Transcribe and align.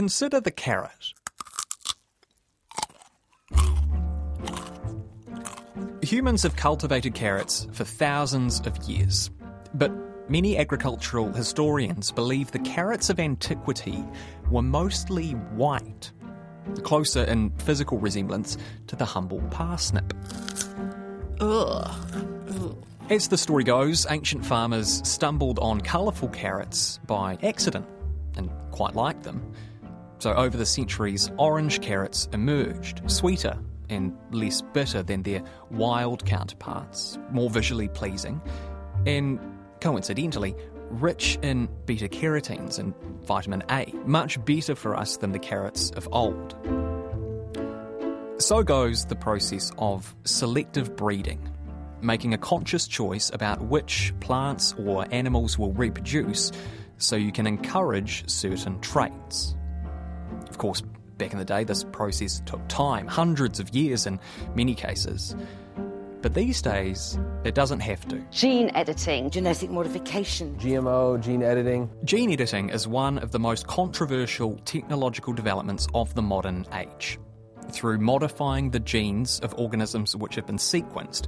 consider 0.00 0.40
the 0.40 0.50
carrot. 0.50 1.12
Humans 6.00 6.42
have 6.44 6.56
cultivated 6.56 7.12
carrots 7.12 7.68
for 7.72 7.84
thousands 7.84 8.60
of 8.60 8.82
years, 8.84 9.30
but 9.74 9.92
many 10.30 10.56
agricultural 10.56 11.30
historians 11.34 12.12
believe 12.12 12.50
the 12.50 12.60
carrots 12.60 13.10
of 13.10 13.20
antiquity 13.20 14.02
were 14.50 14.62
mostly 14.62 15.32
white, 15.32 16.10
closer 16.82 17.24
in 17.24 17.50
physical 17.58 17.98
resemblance 17.98 18.56
to 18.86 18.96
the 18.96 19.04
humble 19.04 19.42
parsnip. 19.50 20.14
Ugh. 21.40 22.74
As 23.10 23.28
the 23.28 23.36
story 23.36 23.64
goes, 23.64 24.06
ancient 24.08 24.46
farmers 24.46 25.06
stumbled 25.06 25.58
on 25.58 25.82
colourful 25.82 26.30
carrots 26.30 26.98
by 27.06 27.36
accident 27.42 27.86
and 28.38 28.50
quite 28.70 28.94
liked 28.94 29.24
them. 29.24 29.42
So, 30.20 30.34
over 30.34 30.58
the 30.58 30.66
centuries, 30.66 31.30
orange 31.38 31.80
carrots 31.80 32.28
emerged, 32.34 33.00
sweeter 33.10 33.58
and 33.88 34.14
less 34.30 34.60
bitter 34.60 35.02
than 35.02 35.22
their 35.22 35.42
wild 35.70 36.26
counterparts, 36.26 37.18
more 37.30 37.48
visually 37.48 37.88
pleasing, 37.88 38.40
and 39.06 39.40
coincidentally, 39.80 40.54
rich 40.90 41.38
in 41.40 41.70
beta 41.86 42.06
carotenes 42.06 42.78
and 42.78 42.94
vitamin 43.22 43.62
A, 43.70 43.94
much 44.04 44.44
better 44.44 44.74
for 44.74 44.94
us 44.94 45.16
than 45.16 45.32
the 45.32 45.38
carrots 45.38 45.90
of 45.92 46.06
old. 46.12 46.54
So 48.36 48.62
goes 48.62 49.06
the 49.06 49.16
process 49.16 49.72
of 49.78 50.14
selective 50.24 50.96
breeding, 50.96 51.48
making 52.02 52.34
a 52.34 52.38
conscious 52.38 52.86
choice 52.86 53.30
about 53.32 53.62
which 53.62 54.12
plants 54.20 54.74
or 54.78 55.06
animals 55.10 55.58
will 55.58 55.72
reproduce 55.72 56.52
so 56.98 57.16
you 57.16 57.32
can 57.32 57.46
encourage 57.46 58.28
certain 58.28 58.78
traits. 58.80 59.56
Of 60.50 60.58
course, 60.58 60.82
back 61.16 61.32
in 61.32 61.38
the 61.38 61.44
day, 61.44 61.64
this 61.64 61.84
process 61.84 62.42
took 62.44 62.66
time, 62.68 63.06
hundreds 63.06 63.60
of 63.60 63.74
years 63.74 64.06
in 64.06 64.20
many 64.54 64.74
cases. 64.74 65.34
But 66.22 66.34
these 66.34 66.60
days, 66.60 67.18
it 67.44 67.54
doesn't 67.54 67.80
have 67.80 68.06
to. 68.08 68.22
Gene 68.30 68.70
editing, 68.74 69.30
genetic 69.30 69.70
modification. 69.70 70.54
GMO, 70.56 71.18
gene 71.22 71.42
editing. 71.42 71.88
Gene 72.04 72.30
editing 72.30 72.68
is 72.68 72.86
one 72.86 73.16
of 73.18 73.30
the 73.30 73.38
most 73.38 73.66
controversial 73.66 74.56
technological 74.66 75.32
developments 75.32 75.86
of 75.94 76.14
the 76.14 76.20
modern 76.20 76.66
age. 76.74 77.18
Through 77.70 77.98
modifying 77.98 78.70
the 78.70 78.80
genes 78.80 79.40
of 79.40 79.54
organisms 79.56 80.14
which 80.14 80.34
have 80.34 80.46
been 80.46 80.58
sequenced, 80.58 81.26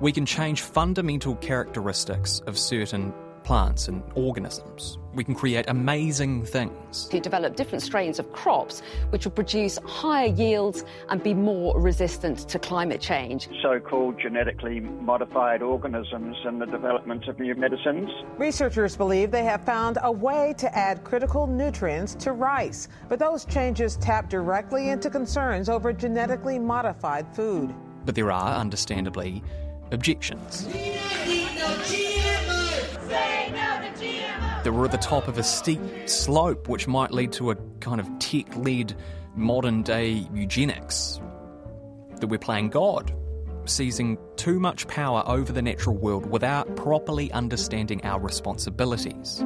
we 0.00 0.12
can 0.12 0.24
change 0.24 0.60
fundamental 0.60 1.34
characteristics 1.36 2.40
of 2.46 2.56
certain 2.56 3.12
plants 3.48 3.88
and 3.88 4.02
organisms. 4.14 4.98
We 5.14 5.24
can 5.24 5.34
create 5.34 5.64
amazing 5.68 6.44
things. 6.44 7.06
To 7.06 7.18
develop 7.18 7.56
different 7.56 7.82
strains 7.82 8.18
of 8.18 8.30
crops 8.30 8.82
which 9.08 9.24
will 9.24 9.32
produce 9.32 9.78
higher 9.86 10.26
yields 10.26 10.84
and 11.08 11.22
be 11.22 11.32
more 11.32 11.80
resistant 11.80 12.46
to 12.50 12.58
climate 12.58 13.00
change. 13.00 13.48
So 13.62 13.80
called 13.80 14.20
genetically 14.20 14.80
modified 14.80 15.62
organisms 15.62 16.36
and 16.44 16.60
the 16.60 16.66
development 16.66 17.26
of 17.26 17.40
new 17.40 17.54
medicines. 17.54 18.10
Researchers 18.36 18.98
believe 18.98 19.30
they 19.30 19.44
have 19.44 19.64
found 19.64 19.96
a 20.02 20.12
way 20.12 20.54
to 20.58 20.68
add 20.76 21.02
critical 21.02 21.46
nutrients 21.46 22.14
to 22.16 22.32
rice, 22.32 22.88
but 23.08 23.18
those 23.18 23.46
changes 23.46 23.96
tap 23.96 24.28
directly 24.28 24.90
into 24.90 25.08
concerns 25.08 25.70
over 25.70 25.90
genetically 25.90 26.58
modified 26.58 27.26
food. 27.34 27.74
But 28.04 28.14
there 28.14 28.30
are, 28.30 28.56
understandably, 28.56 29.42
objections. 29.90 30.68
That 33.08 34.72
we're 34.72 34.84
at 34.84 34.90
the 34.92 34.98
top 34.98 35.28
of 35.28 35.38
a 35.38 35.42
steep 35.42 35.80
slope 36.06 36.68
which 36.68 36.86
might 36.86 37.10
lead 37.10 37.32
to 37.32 37.50
a 37.50 37.56
kind 37.80 38.00
of 38.00 38.08
tech 38.18 38.54
led 38.56 38.94
modern 39.34 39.82
day 39.82 40.26
eugenics. 40.34 41.20
That 42.20 42.26
we're 42.26 42.38
playing 42.38 42.70
God, 42.70 43.14
seizing 43.66 44.18
too 44.36 44.58
much 44.58 44.86
power 44.88 45.22
over 45.26 45.52
the 45.52 45.62
natural 45.62 45.96
world 45.96 46.26
without 46.26 46.74
properly 46.76 47.30
understanding 47.32 48.04
our 48.04 48.20
responsibilities. 48.20 49.44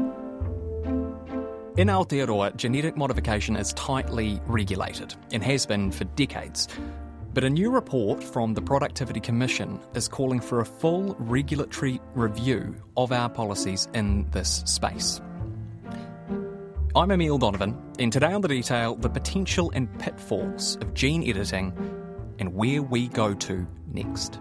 In 1.76 1.88
Aotearoa, 1.88 2.54
genetic 2.56 2.96
modification 2.96 3.56
is 3.56 3.72
tightly 3.72 4.40
regulated 4.46 5.14
and 5.32 5.42
has 5.42 5.64
been 5.64 5.90
for 5.90 6.04
decades. 6.04 6.68
But 7.34 7.44
a 7.44 7.50
new 7.50 7.70
report 7.70 8.22
from 8.22 8.52
the 8.52 8.60
Productivity 8.60 9.18
Commission 9.18 9.80
is 9.94 10.06
calling 10.06 10.38
for 10.38 10.60
a 10.60 10.66
full 10.66 11.16
regulatory 11.18 11.98
review 12.14 12.74
of 12.94 13.10
our 13.10 13.30
policies 13.30 13.88
in 13.94 14.28
this 14.32 14.62
space. 14.66 15.18
I'm 16.94 17.10
Emile 17.10 17.38
Donovan, 17.38 17.74
and 17.98 18.12
today 18.12 18.34
on 18.34 18.42
The 18.42 18.48
Detail, 18.48 18.96
the 18.96 19.08
potential 19.08 19.72
and 19.74 19.98
pitfalls 19.98 20.76
of 20.82 20.92
gene 20.92 21.26
editing 21.26 21.72
and 22.38 22.52
where 22.52 22.82
we 22.82 23.08
go 23.08 23.32
to 23.32 23.66
next. 23.90 24.38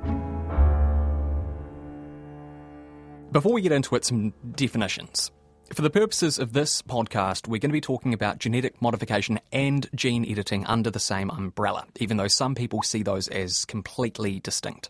Before 3.32 3.54
we 3.54 3.62
get 3.62 3.72
into 3.72 3.96
it, 3.96 4.04
some 4.04 4.34
definitions. 4.56 5.32
For 5.74 5.84
the 5.84 5.90
purposes 5.90 6.38
of 6.38 6.52
this 6.52 6.82
podcast, 6.82 7.48
we're 7.48 7.60
going 7.60 7.70
to 7.70 7.74
be 7.74 7.80
talking 7.80 8.14
about 8.14 8.40
genetic 8.40 8.82
modification 8.82 9.40
and 9.54 9.88
gene 9.96 10.30
editing 10.30 10.66
under 10.66 10.92
the 10.92 11.00
same 11.00 11.30
umbrella, 11.30 11.86
even 11.98 12.18
though 12.18 12.28
some 12.28 12.56
people 12.56 12.82
see 12.82 13.04
those 13.04 13.30
as 13.30 13.64
completely 13.64 14.42
distinct. 14.42 14.90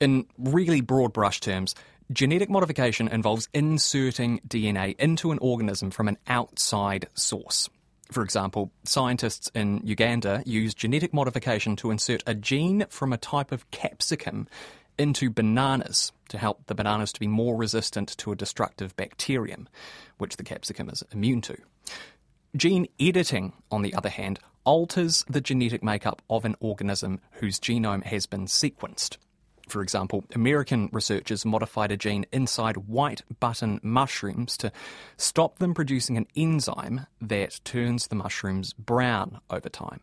In 0.00 0.24
really 0.38 0.80
broad 0.80 1.12
brush 1.12 1.40
terms, 1.40 1.74
genetic 2.10 2.48
modification 2.48 3.08
involves 3.08 3.50
inserting 3.52 4.40
DNA 4.48 4.98
into 4.98 5.32
an 5.32 5.38
organism 5.42 5.90
from 5.90 6.08
an 6.08 6.16
outside 6.26 7.06
source. 7.12 7.68
For 8.10 8.22
example, 8.22 8.72
scientists 8.84 9.50
in 9.54 9.82
Uganda 9.84 10.42
use 10.46 10.72
genetic 10.72 11.12
modification 11.12 11.76
to 11.76 11.90
insert 11.90 12.22
a 12.26 12.34
gene 12.34 12.86
from 12.88 13.12
a 13.12 13.18
type 13.18 13.52
of 13.52 13.70
capsicum 13.70 14.48
into 15.00 15.30
bananas 15.30 16.12
to 16.28 16.38
help 16.38 16.66
the 16.66 16.74
bananas 16.74 17.12
to 17.14 17.20
be 17.20 17.26
more 17.26 17.56
resistant 17.56 18.16
to 18.18 18.30
a 18.30 18.36
destructive 18.36 18.94
bacterium, 18.96 19.68
which 20.18 20.36
the 20.36 20.44
capsicum 20.44 20.90
is 20.90 21.02
immune 21.12 21.40
to. 21.40 21.56
Gene 22.54 22.86
editing, 23.00 23.54
on 23.70 23.82
the 23.82 23.94
other 23.94 24.10
hand, 24.10 24.38
alters 24.64 25.24
the 25.28 25.40
genetic 25.40 25.82
makeup 25.82 26.20
of 26.28 26.44
an 26.44 26.54
organism 26.60 27.20
whose 27.32 27.58
genome 27.58 28.04
has 28.04 28.26
been 28.26 28.44
sequenced. 28.44 29.16
For 29.68 29.82
example, 29.82 30.24
American 30.34 30.90
researchers 30.92 31.44
modified 31.44 31.92
a 31.92 31.96
gene 31.96 32.26
inside 32.32 32.76
white 32.76 33.22
button 33.38 33.80
mushrooms 33.82 34.56
to 34.58 34.72
stop 35.16 35.58
them 35.58 35.74
producing 35.74 36.16
an 36.16 36.26
enzyme 36.36 37.06
that 37.20 37.60
turns 37.64 38.08
the 38.08 38.16
mushrooms 38.16 38.72
brown 38.72 39.40
over 39.48 39.68
time. 39.68 40.00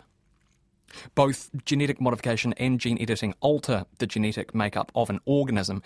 Both 1.15 1.49
genetic 1.65 1.99
modification 1.99 2.53
and 2.53 2.79
gene 2.79 2.97
editing 3.01 3.33
alter 3.39 3.85
the 3.99 4.07
genetic 4.07 4.55
makeup 4.55 4.91
of 4.95 5.09
an 5.09 5.19
organism, 5.25 5.83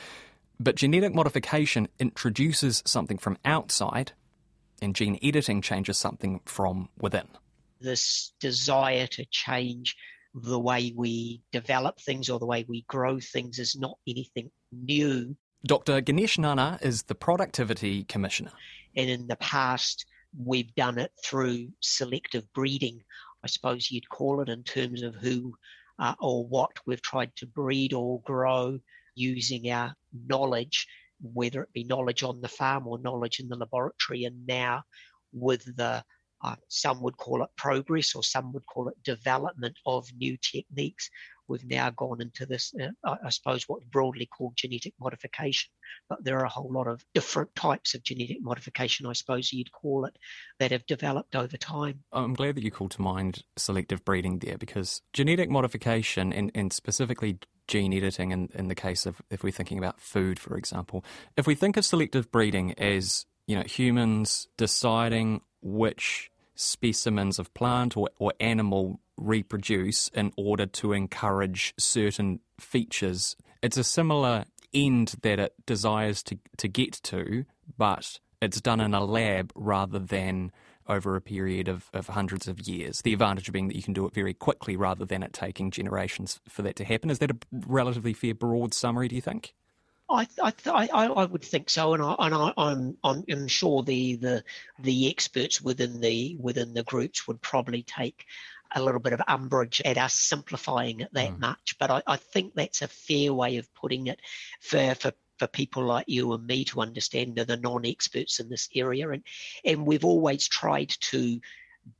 but 0.59 0.75
genetic 0.75 1.13
modification 1.13 1.87
introduces 1.99 2.83
something 2.85 3.17
from 3.17 3.37
outside, 3.43 4.11
and 4.81 4.95
gene 4.95 5.19
editing 5.23 5.61
changes 5.61 5.97
something 5.97 6.41
from 6.45 6.89
within. 6.99 7.27
This 7.79 8.33
desire 8.39 9.07
to 9.07 9.25
change 9.25 9.95
the 10.33 10.59
way 10.59 10.93
we 10.95 11.41
develop 11.51 11.99
things 11.99 12.29
or 12.29 12.39
the 12.39 12.45
way 12.45 12.65
we 12.67 12.83
grow 12.87 13.19
things 13.19 13.59
is 13.59 13.75
not 13.75 13.97
anything 14.07 14.51
new. 14.71 15.35
Dr. 15.65 16.01
Ganesh 16.01 16.37
Nana 16.37 16.79
is 16.81 17.03
the 17.03 17.15
Productivity 17.15 18.03
Commissioner. 18.05 18.51
And 18.95 19.09
in 19.09 19.27
the 19.27 19.35
past, 19.35 20.05
we've 20.37 20.73
done 20.75 20.97
it 20.97 21.11
through 21.23 21.69
selective 21.81 22.51
breeding 22.53 23.03
I 23.43 23.47
suppose 23.47 23.91
you'd 23.91 24.09
call 24.09 24.41
it, 24.41 24.49
in 24.49 24.63
terms 24.63 25.01
of 25.01 25.15
who 25.15 25.55
uh, 25.99 26.15
or 26.19 26.45
what 26.45 26.71
we've 26.85 27.01
tried 27.01 27.35
to 27.37 27.47
breed 27.47 27.93
or 27.93 28.21
grow 28.21 28.79
using 29.15 29.71
our 29.71 29.93
knowledge, 30.27 30.87
whether 31.21 31.63
it 31.63 31.73
be 31.73 31.83
knowledge 31.83 32.23
on 32.23 32.41
the 32.41 32.47
farm 32.47 32.87
or 32.87 32.99
knowledge 32.99 33.39
in 33.39 33.47
the 33.47 33.55
laboratory. 33.55 34.25
And 34.25 34.45
now, 34.47 34.83
with 35.33 35.63
the 35.75 36.03
uh, 36.43 36.55
some 36.67 37.01
would 37.01 37.17
call 37.17 37.43
it 37.43 37.49
progress 37.55 38.15
or 38.15 38.23
some 38.23 38.51
would 38.53 38.65
call 38.65 38.87
it 38.87 39.03
development 39.03 39.77
of 39.85 40.07
new 40.17 40.37
techniques 40.37 41.09
we've 41.51 41.65
now 41.65 41.89
gone 41.89 42.21
into 42.21 42.45
this, 42.45 42.73
uh, 43.03 43.15
I 43.23 43.29
suppose, 43.29 43.67
what's 43.67 43.83
broadly 43.85 44.25
called 44.25 44.53
genetic 44.55 44.93
modification. 44.99 45.69
But 46.09 46.23
there 46.23 46.39
are 46.39 46.45
a 46.45 46.49
whole 46.49 46.71
lot 46.71 46.87
of 46.87 47.05
different 47.13 47.53
types 47.55 47.93
of 47.93 48.03
genetic 48.03 48.37
modification, 48.41 49.05
I 49.05 49.13
suppose 49.13 49.51
you'd 49.51 49.71
call 49.71 50.05
it, 50.05 50.17
that 50.59 50.71
have 50.71 50.85
developed 50.87 51.35
over 51.35 51.57
time. 51.57 52.03
I'm 52.11 52.33
glad 52.33 52.55
that 52.55 52.63
you 52.63 52.71
called 52.71 52.91
to 52.91 53.01
mind 53.01 53.43
selective 53.57 54.03
breeding 54.05 54.39
there 54.39 54.57
because 54.57 55.01
genetic 55.13 55.49
modification 55.49 56.31
and, 56.31 56.51
and 56.55 56.71
specifically 56.71 57.39
gene 57.67 57.93
editing 57.93 58.31
in, 58.31 58.49
in 58.53 58.67
the 58.69 58.75
case 58.75 59.05
of 59.05 59.21
if 59.29 59.43
we're 59.43 59.51
thinking 59.51 59.77
about 59.77 59.99
food, 59.99 60.39
for 60.39 60.57
example, 60.57 61.03
if 61.37 61.45
we 61.45 61.55
think 61.55 61.77
of 61.77 61.85
selective 61.85 62.31
breeding 62.31 62.73
as 62.73 63.25
you 63.47 63.55
know 63.55 63.63
humans 63.63 64.47
deciding 64.57 65.41
which 65.61 66.30
specimens 66.61 67.39
of 67.39 67.53
plant 67.53 67.97
or, 67.97 68.09
or 68.19 68.33
animal 68.39 68.99
reproduce 69.17 70.07
in 70.09 70.31
order 70.37 70.65
to 70.65 70.93
encourage 70.93 71.73
certain 71.77 72.39
features. 72.59 73.35
It's 73.61 73.77
a 73.77 73.83
similar 73.83 74.45
end 74.73 75.15
that 75.21 75.39
it 75.39 75.53
desires 75.65 76.23
to, 76.23 76.37
to 76.57 76.67
get 76.67 76.93
to, 77.03 77.45
but 77.77 78.19
it's 78.41 78.61
done 78.61 78.79
in 78.79 78.93
a 78.93 79.03
lab 79.03 79.51
rather 79.55 79.99
than 79.99 80.51
over 80.87 81.15
a 81.15 81.21
period 81.21 81.67
of, 81.67 81.89
of 81.93 82.07
hundreds 82.07 82.47
of 82.47 82.59
years. 82.61 83.01
The 83.01 83.13
advantage 83.13 83.51
being 83.51 83.67
that 83.67 83.75
you 83.75 83.83
can 83.83 83.93
do 83.93 84.05
it 84.07 84.13
very 84.13 84.33
quickly 84.33 84.75
rather 84.75 85.05
than 85.05 85.23
it 85.23 85.33
taking 85.33 85.71
generations 85.71 86.39
for 86.47 86.63
that 86.63 86.75
to 86.77 86.83
happen. 86.83 87.09
Is 87.09 87.19
that 87.19 87.31
a 87.31 87.37
relatively 87.51 88.13
fair, 88.13 88.33
broad 88.33 88.73
summary, 88.73 89.07
do 89.07 89.15
you 89.15 89.21
think? 89.21 89.53
I, 90.13 90.27
I, 90.41 90.53
I, 90.65 91.05
I 91.07 91.25
would 91.25 91.43
think 91.43 91.69
so, 91.69 91.93
and 91.93 92.03
I, 92.03 92.15
and 92.19 92.33
I, 92.33 92.53
I'm, 92.57 92.97
I'm, 93.03 93.23
I'm 93.29 93.47
sure 93.47 93.83
the, 93.83 94.15
the, 94.15 94.43
the 94.79 95.09
experts 95.09 95.61
within 95.61 95.99
the 95.99 96.35
within 96.39 96.73
the 96.73 96.83
groups 96.83 97.27
would 97.27 97.41
probably 97.41 97.83
take 97.83 98.25
a 98.73 98.81
little 98.81 98.99
bit 98.99 99.13
of 99.13 99.21
umbrage 99.27 99.81
at 99.83 99.97
us 99.97 100.13
simplifying 100.13 101.01
it 101.01 101.13
that 101.13 101.31
mm. 101.31 101.39
much. 101.39 101.75
But 101.79 101.91
I, 101.91 102.03
I, 102.07 102.17
think 102.17 102.53
that's 102.53 102.81
a 102.81 102.87
fair 102.87 103.33
way 103.33 103.57
of 103.57 103.73
putting 103.73 104.07
it 104.07 104.21
for, 104.61 104.95
for, 104.95 105.11
for 105.37 105.47
people 105.47 105.83
like 105.83 106.05
you 106.07 106.33
and 106.33 106.45
me 106.45 106.63
to 106.65 106.81
understand 106.81 107.35
the 107.35 107.57
non-experts 107.57 108.39
in 108.39 108.49
this 108.49 108.69
area. 108.73 109.09
And, 109.09 109.23
and 109.65 109.85
we've 109.85 110.05
always 110.05 110.47
tried 110.47 110.89
to 110.89 111.39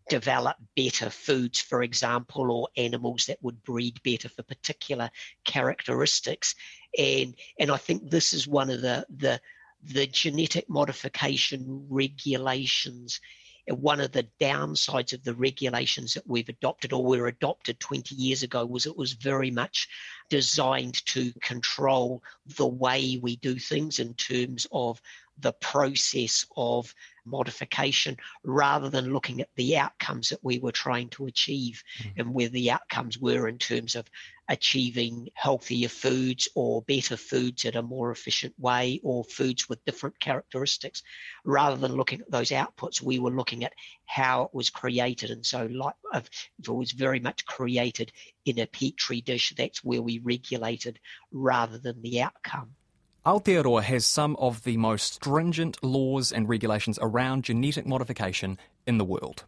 develop 0.10 0.58
better 0.76 1.10
foods, 1.10 1.60
for 1.60 1.84
example, 1.84 2.52
or 2.52 2.68
animals 2.78 3.26
that 3.26 3.42
would 3.42 3.64
breed 3.64 4.02
better 4.04 4.30
for 4.30 4.44
particular 4.44 5.10
characteristics. 5.46 6.56
And 6.98 7.36
and 7.60 7.72
I 7.72 7.78
think 7.78 8.10
this 8.10 8.34
is 8.34 8.48
one 8.48 8.70
of 8.70 8.82
the 8.82 9.06
the 9.10 9.40
the 9.84 10.06
genetic 10.08 10.70
modification 10.70 11.88
regulations 11.90 13.20
one 13.68 14.00
of 14.00 14.12
the 14.12 14.28
downsides 14.40 15.14
of 15.14 15.24
the 15.24 15.36
regulations 15.36 16.14
that 16.14 16.28
we've 16.28 16.50
adopted 16.50 16.94
or 16.94 17.04
were 17.04 17.28
adopted 17.28 17.80
20 17.80 18.16
years 18.16 18.44
ago 18.44 18.66
was 18.66 18.86
it 18.86 18.98
was 18.98 19.14
very 19.14 19.52
much 19.52 19.88
designed 20.30 21.06
to 21.06 21.32
control 21.42 22.24
the 22.58 22.68
way 22.68 23.20
we 23.22 23.36
do 23.38 23.58
things 23.58 24.00
in 24.00 24.14
terms 24.16 24.66
of 24.72 25.02
the 25.40 25.54
process 25.54 26.46
of 26.58 26.94
modification 27.26 28.18
rather 28.44 28.90
than 28.90 29.14
looking 29.14 29.42
at 29.42 29.50
the 29.56 29.78
outcomes 29.78 30.30
that 30.30 30.44
we 30.44 30.60
were 30.60 30.72
trying 30.72 31.10
to 31.10 31.26
achieve 31.26 31.84
mm. 32.02 32.12
and 32.18 32.34
where 32.34 32.50
the 32.50 32.72
outcomes 32.72 33.18
were 33.18 33.48
in 33.48 33.58
terms 33.58 33.96
of 33.96 34.08
achieving 34.50 35.30
healthier 35.34 35.88
foods 35.88 36.50
or 36.56 36.82
better 36.82 37.16
foods 37.16 37.64
at 37.64 37.76
a 37.76 37.82
more 37.82 38.12
efficient 38.12 38.54
way 38.58 39.00
or 39.04 39.24
foods 39.24 39.70
with 39.70 39.84
different 39.86 40.20
characteristics. 40.20 41.04
Rather 41.46 41.78
than 41.78 41.96
looking 41.96 42.20
at 42.22 42.32
those 42.32 42.50
outputs 42.50 43.02
we 43.02 43.20
were 43.20 43.32
looking 43.32 43.64
at 43.64 43.74
how 44.06 44.44
it 44.44 44.50
was 44.54 44.70
created. 44.70 45.30
And 45.30 45.46
so 45.46 45.68
like 45.68 45.96
if 46.14 46.30
it 46.60 46.70
was 46.70 46.92
very 46.92 47.20
much 47.20 47.46
created 47.46 48.12
in 48.46 48.60
a 48.60 48.68
petri 48.68 49.22
dish. 49.22 49.54
That's 49.58 49.84
where 49.84 50.02
we 50.02 50.20
regulated 50.20 51.00
rather 51.32 51.78
than 51.78 52.02
the 52.02 52.22
outcome 52.22 52.76
Aotearoa 53.24 53.84
has 53.84 54.04
some 54.04 54.36
of 54.38 54.64
the 54.64 54.78
most 54.78 55.14
stringent 55.14 55.84
laws 55.84 56.32
and 56.32 56.50
regulations 56.50 56.98
around 57.04 57.44
genetic 57.44 57.86
modification 57.86 58.58
in 58.88 58.98
the 58.98 59.06
world. 59.06 59.44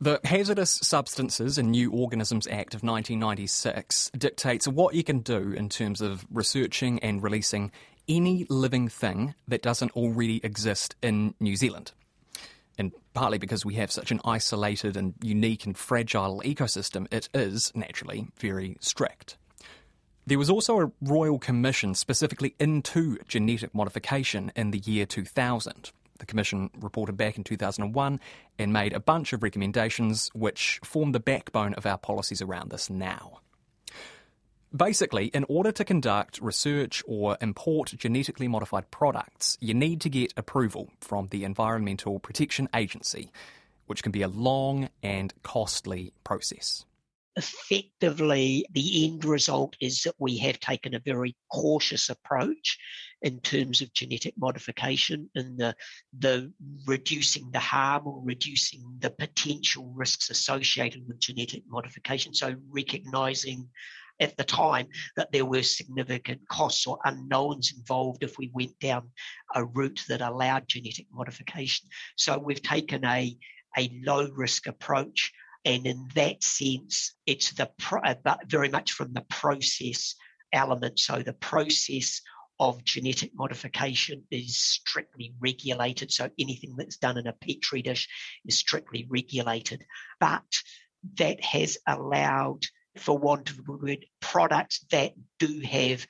The 0.00 0.20
Hazardous 0.24 0.78
Substances 0.84 1.58
and 1.58 1.72
New 1.72 1.90
Organisms 1.90 2.46
Act 2.46 2.74
of 2.74 2.84
1996 2.84 4.12
dictates 4.16 4.68
what 4.68 4.94
you 4.94 5.02
can 5.02 5.18
do 5.18 5.52
in 5.52 5.68
terms 5.68 6.00
of 6.00 6.24
researching 6.30 7.00
and 7.00 7.20
releasing 7.20 7.72
any 8.06 8.46
living 8.48 8.88
thing 8.88 9.34
that 9.48 9.62
doesn't 9.62 9.96
already 9.96 10.40
exist 10.44 10.94
in 11.02 11.34
New 11.40 11.56
Zealand. 11.56 11.90
And 12.78 12.92
partly 13.14 13.38
because 13.38 13.64
we 13.64 13.74
have 13.74 13.90
such 13.90 14.12
an 14.12 14.20
isolated 14.24 14.96
and 14.96 15.14
unique 15.22 15.66
and 15.66 15.76
fragile 15.76 16.40
ecosystem, 16.44 17.12
it 17.12 17.28
is 17.34 17.72
naturally 17.74 18.28
very 18.38 18.76
strict. 18.78 19.38
There 20.32 20.38
was 20.38 20.48
also 20.48 20.80
a 20.80 20.90
royal 21.02 21.38
commission 21.38 21.94
specifically 21.94 22.54
into 22.58 23.18
genetic 23.28 23.74
modification 23.74 24.50
in 24.56 24.70
the 24.70 24.78
year 24.78 25.04
2000. 25.04 25.90
The 26.20 26.24
commission 26.24 26.70
reported 26.80 27.18
back 27.18 27.36
in 27.36 27.44
2001 27.44 28.18
and 28.58 28.72
made 28.72 28.94
a 28.94 28.98
bunch 28.98 29.34
of 29.34 29.42
recommendations 29.42 30.30
which 30.32 30.80
form 30.82 31.12
the 31.12 31.20
backbone 31.20 31.74
of 31.74 31.84
our 31.84 31.98
policies 31.98 32.40
around 32.40 32.70
this 32.70 32.88
now. 32.88 33.40
Basically, 34.74 35.26
in 35.26 35.44
order 35.50 35.70
to 35.70 35.84
conduct 35.84 36.40
research 36.40 37.02
or 37.06 37.36
import 37.42 37.92
genetically 37.98 38.48
modified 38.48 38.90
products, 38.90 39.58
you 39.60 39.74
need 39.74 40.00
to 40.00 40.08
get 40.08 40.32
approval 40.38 40.88
from 41.02 41.28
the 41.28 41.44
Environmental 41.44 42.18
Protection 42.18 42.70
Agency, 42.74 43.30
which 43.84 44.02
can 44.02 44.12
be 44.12 44.22
a 44.22 44.28
long 44.28 44.88
and 45.02 45.34
costly 45.42 46.14
process 46.24 46.86
effectively 47.36 48.66
the 48.72 49.04
end 49.04 49.24
result 49.24 49.74
is 49.80 50.02
that 50.02 50.14
we 50.18 50.36
have 50.38 50.60
taken 50.60 50.94
a 50.94 51.02
very 51.04 51.34
cautious 51.50 52.10
approach 52.10 52.78
in 53.22 53.40
terms 53.40 53.80
of 53.80 53.92
genetic 53.94 54.34
modification 54.36 55.30
and 55.34 55.58
the 55.58 55.74
the 56.18 56.52
reducing 56.86 57.50
the 57.50 57.58
harm 57.58 58.06
or 58.06 58.20
reducing 58.22 58.82
the 58.98 59.10
potential 59.10 59.92
risks 59.94 60.28
associated 60.28 61.06
with 61.06 61.20
genetic 61.20 61.62
modification. 61.68 62.34
So 62.34 62.54
recognizing 62.68 63.68
at 64.20 64.36
the 64.36 64.44
time 64.44 64.86
that 65.16 65.32
there 65.32 65.46
were 65.46 65.62
significant 65.62 66.46
costs 66.48 66.86
or 66.86 66.98
unknowns 67.04 67.72
involved 67.76 68.22
if 68.22 68.36
we 68.36 68.50
went 68.52 68.78
down 68.78 69.10
a 69.54 69.64
route 69.64 70.04
that 70.08 70.20
allowed 70.20 70.68
genetic 70.68 71.06
modification. 71.10 71.88
So 72.16 72.38
we've 72.38 72.62
taken 72.62 73.04
a 73.04 73.36
a 73.78 73.90
low 74.04 74.28
risk 74.34 74.66
approach 74.66 75.32
and 75.64 75.86
in 75.86 76.08
that 76.14 76.42
sense, 76.42 77.14
it's 77.26 77.52
the 77.52 77.70
pro- 77.78 78.02
uh, 78.02 78.36
very 78.46 78.68
much 78.68 78.92
from 78.92 79.12
the 79.12 79.24
process 79.28 80.14
element. 80.52 80.98
So 80.98 81.22
the 81.22 81.32
process 81.32 82.20
of 82.58 82.84
genetic 82.84 83.32
modification 83.34 84.24
is 84.30 84.56
strictly 84.56 85.34
regulated. 85.40 86.12
So 86.12 86.30
anything 86.38 86.74
that's 86.76 86.98
done 86.98 87.18
in 87.18 87.26
a 87.26 87.32
petri 87.32 87.82
dish 87.82 88.08
is 88.44 88.58
strictly 88.58 89.06
regulated. 89.08 89.84
But 90.20 90.42
that 91.18 91.42
has 91.42 91.78
allowed, 91.86 92.64
for 92.96 93.16
want 93.16 93.50
of 93.50 93.60
a 93.60 93.72
word, 93.72 94.06
products 94.20 94.84
that 94.90 95.12
do 95.38 95.60
have 95.60 96.06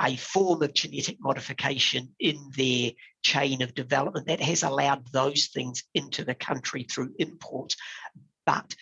a 0.00 0.16
form 0.16 0.62
of 0.62 0.74
genetic 0.74 1.18
modification 1.20 2.14
in 2.18 2.50
their 2.56 2.92
chain 3.22 3.62
of 3.62 3.74
development 3.74 4.26
that 4.26 4.40
has 4.40 4.64
allowed 4.64 5.06
those 5.12 5.46
things 5.46 5.84
into 5.94 6.24
the 6.24 6.34
country 6.34 6.82
through 6.82 7.14
imports 7.18 7.76
but 8.46 8.74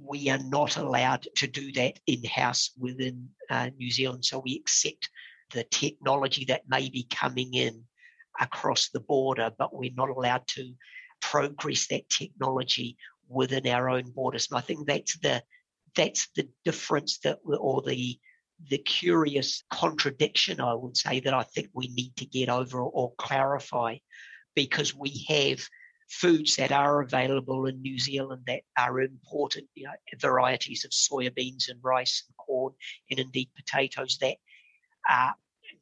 we 0.00 0.28
are 0.28 0.38
not 0.38 0.76
allowed 0.76 1.26
to 1.36 1.46
do 1.46 1.72
that 1.72 1.98
in 2.06 2.22
house 2.24 2.70
within 2.78 3.28
uh, 3.50 3.70
New 3.78 3.90
Zealand. 3.90 4.24
So 4.24 4.42
we 4.44 4.56
accept 4.56 5.08
the 5.52 5.64
technology 5.64 6.44
that 6.46 6.68
may 6.68 6.90
be 6.90 7.06
coming 7.10 7.54
in 7.54 7.84
across 8.40 8.90
the 8.90 9.00
border, 9.00 9.50
but 9.58 9.74
we're 9.74 9.90
not 9.94 10.10
allowed 10.10 10.46
to 10.48 10.74
progress 11.20 11.86
that 11.88 12.08
technology 12.08 12.96
within 13.28 13.66
our 13.66 13.88
own 13.88 14.10
borders. 14.10 14.48
And 14.50 14.58
I 14.58 14.60
think 14.60 14.86
that's 14.86 15.18
the 15.18 15.42
that's 15.96 16.28
the 16.36 16.48
difference 16.64 17.18
that 17.18 17.38
or 17.44 17.82
the 17.82 18.18
the 18.70 18.78
curious 18.78 19.62
contradiction 19.70 20.60
I 20.60 20.74
would 20.74 20.96
say 20.96 21.20
that 21.20 21.34
I 21.34 21.44
think 21.44 21.68
we 21.72 21.88
need 21.88 22.16
to 22.16 22.26
get 22.26 22.48
over 22.48 22.80
or, 22.80 22.90
or 22.92 23.12
clarify 23.16 23.98
because 24.54 24.94
we 24.94 25.24
have 25.28 25.60
foods 26.08 26.56
that 26.56 26.72
are 26.72 27.00
available 27.00 27.66
in 27.66 27.80
New 27.82 27.98
Zealand 27.98 28.42
that 28.46 28.62
are 28.78 29.00
imported, 29.00 29.64
you 29.74 29.84
know, 29.84 29.92
varieties 30.18 30.84
of 30.84 30.90
soybeans 30.90 31.68
and 31.68 31.78
rice 31.82 32.24
and 32.26 32.36
corn 32.36 32.72
and 33.10 33.20
indeed 33.20 33.50
potatoes 33.54 34.18
that 34.20 34.36
are, 35.08 35.34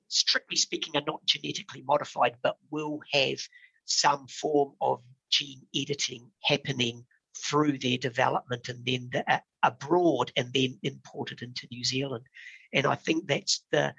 strictly 0.09 0.57
speaking, 0.57 0.97
are 0.97 1.05
not 1.07 1.25
genetically 1.27 1.83
modified 1.83 2.37
but 2.43 2.57
will 2.71 3.01
have 3.13 3.39
some 3.85 4.27
form 4.27 4.73
of 4.81 5.01
gene 5.31 5.63
editing 5.75 6.31
happening 6.43 7.05
through 7.37 7.79
their 7.79 7.99
development 7.99 8.69
and 8.69 8.85
then 8.85 9.09
the, 9.13 9.33
uh, 9.33 9.39
abroad 9.63 10.33
and 10.37 10.53
then 10.53 10.79
imported 10.83 11.43
into 11.43 11.69
New 11.71 11.85
Zealand. 11.85 12.25
And 12.73 12.87
I 12.87 12.95
think 12.95 13.27
that's 13.27 13.65
the 13.71 13.95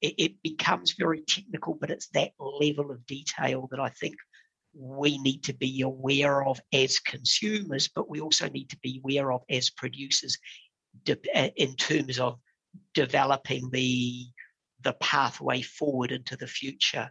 it 0.00 0.40
becomes 0.44 0.92
very 0.92 1.22
technical, 1.22 1.74
but 1.74 1.90
it's 1.90 2.06
that 2.10 2.30
level 2.38 2.92
of 2.92 3.04
detail 3.06 3.66
that 3.72 3.80
I 3.80 3.88
think 3.88 4.14
we 4.74 5.18
need 5.18 5.42
to 5.44 5.54
be 5.54 5.82
aware 5.82 6.44
of 6.44 6.60
as 6.72 6.98
consumers, 6.98 7.88
but 7.88 8.08
we 8.08 8.20
also 8.20 8.48
need 8.48 8.70
to 8.70 8.78
be 8.78 9.00
aware 9.02 9.32
of 9.32 9.42
as 9.50 9.70
producers 9.70 10.38
uh, 11.08 11.48
in 11.56 11.74
terms 11.76 12.18
of 12.18 12.38
developing 12.94 13.70
the 13.70 14.26
the 14.82 14.92
pathway 14.94 15.60
forward 15.60 16.12
into 16.12 16.36
the 16.36 16.46
future. 16.46 17.10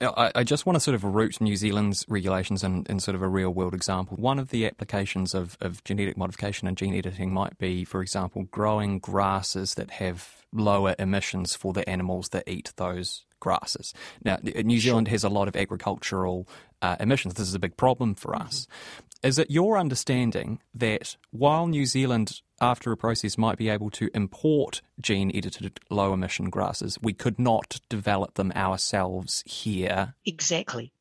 I, 0.00 0.44
just 0.44 0.64
want 0.64 0.76
to 0.76 0.80
sort 0.80 0.94
of 0.94 1.02
root 1.02 1.40
New 1.40 1.56
Zealand's 1.56 2.04
regulations 2.08 2.62
in, 2.62 2.86
in 2.88 3.00
sort 3.00 3.16
of 3.16 3.22
a 3.22 3.28
real 3.28 3.50
world 3.50 3.74
example. 3.74 4.16
One 4.16 4.38
of 4.38 4.50
the 4.50 4.64
applications 4.64 5.34
of, 5.34 5.56
of 5.60 5.82
genetic 5.82 6.16
modification 6.16 6.68
and 6.68 6.76
gene 6.76 6.94
editing 6.94 7.32
might 7.32 7.58
be, 7.58 7.84
for 7.84 8.00
example, 8.00 8.44
growing 8.44 9.00
grasses 9.00 9.74
that 9.74 9.90
have 9.92 10.44
lower 10.52 10.94
emissions 11.00 11.56
for 11.56 11.72
the 11.72 11.88
animals 11.88 12.28
that 12.28 12.44
eat 12.46 12.72
those 12.76 13.24
grasses. 13.40 13.92
Now, 14.24 14.38
New 14.42 14.80
Zealand 14.80 15.08
has 15.08 15.24
a 15.24 15.28
lot 15.28 15.48
of 15.48 15.56
agricultural 15.56 16.48
uh, 16.80 16.96
emissions. 17.00 17.34
This 17.34 17.48
is 17.48 17.54
a 17.54 17.58
big 17.58 17.76
problem 17.76 18.14
for 18.14 18.32
mm-hmm. 18.32 18.42
Is 19.22 19.38
it 19.38 19.50
your 19.50 19.76
understanding 19.76 20.60
that 20.74 21.16
while 21.30 21.66
New 21.66 21.86
Zealand, 21.86 22.40
after 22.60 22.92
a 22.92 22.96
process, 22.96 23.36
might 23.36 23.58
be 23.58 23.68
able 23.68 23.90
to 23.90 24.10
import 24.14 24.80
gene 25.00 25.32
edited 25.34 25.80
low 25.90 26.12
emission 26.12 26.50
grasses, 26.50 26.98
we 27.02 27.12
could 27.14 27.38
not 27.38 27.80
develop 27.88 28.34
them 28.34 28.52
ourselves 28.54 29.42
here? 29.44 30.14
Exactly. 30.24 30.92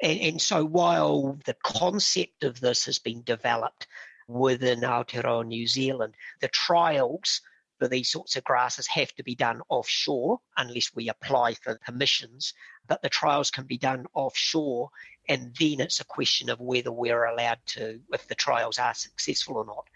And, 0.00 0.20
and 0.20 0.42
so 0.42 0.64
while 0.64 1.38
the 1.44 1.56
concept 1.62 2.44
of 2.44 2.60
this 2.60 2.86
has 2.86 2.98
been 2.98 3.22
developed 3.22 3.86
within 4.26 4.80
Aotearoa 4.80 5.46
New 5.46 5.66
Zealand, 5.66 6.14
the 6.40 6.48
trials 6.48 7.42
for 7.78 7.88
these 7.88 8.10
sorts 8.10 8.36
of 8.36 8.44
grasses 8.44 8.86
have 8.86 9.12
to 9.14 9.22
be 9.22 9.34
done 9.34 9.60
offshore 9.68 10.40
unless 10.56 10.94
we 10.94 11.10
apply 11.10 11.54
for 11.54 11.78
permissions. 11.84 12.54
But 12.86 13.02
the 13.02 13.10
trials 13.10 13.50
can 13.50 13.64
be 13.64 13.76
done 13.76 14.06
offshore, 14.14 14.90
and 15.28 15.54
then 15.58 15.80
it's 15.80 16.00
a 16.00 16.04
question 16.04 16.50
of 16.50 16.60
whether 16.60 16.92
we're 16.92 17.24
allowed 17.24 17.58
to, 17.66 18.00
if 18.12 18.28
the 18.28 18.34
trials 18.34 18.78
are 18.78 18.94
successful 18.94 19.56
or 19.56 19.64
not, 19.64 19.88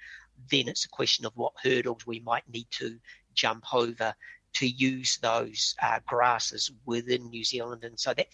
then 0.50 0.68
it's 0.68 0.84
a 0.84 0.88
question 0.88 1.26
of 1.26 1.32
what 1.36 1.52
hurdles 1.62 2.06
we 2.06 2.20
might 2.20 2.48
need 2.48 2.66
to 2.70 2.98
jump 3.34 3.72
over 3.72 4.14
to 4.54 4.66
use 4.66 5.18
those 5.18 5.74
uh, 5.82 6.00
grasses 6.06 6.70
within 6.84 7.28
New 7.30 7.44
Zealand, 7.44 7.84
and 7.84 7.98
so 7.98 8.12
that, 8.14 8.28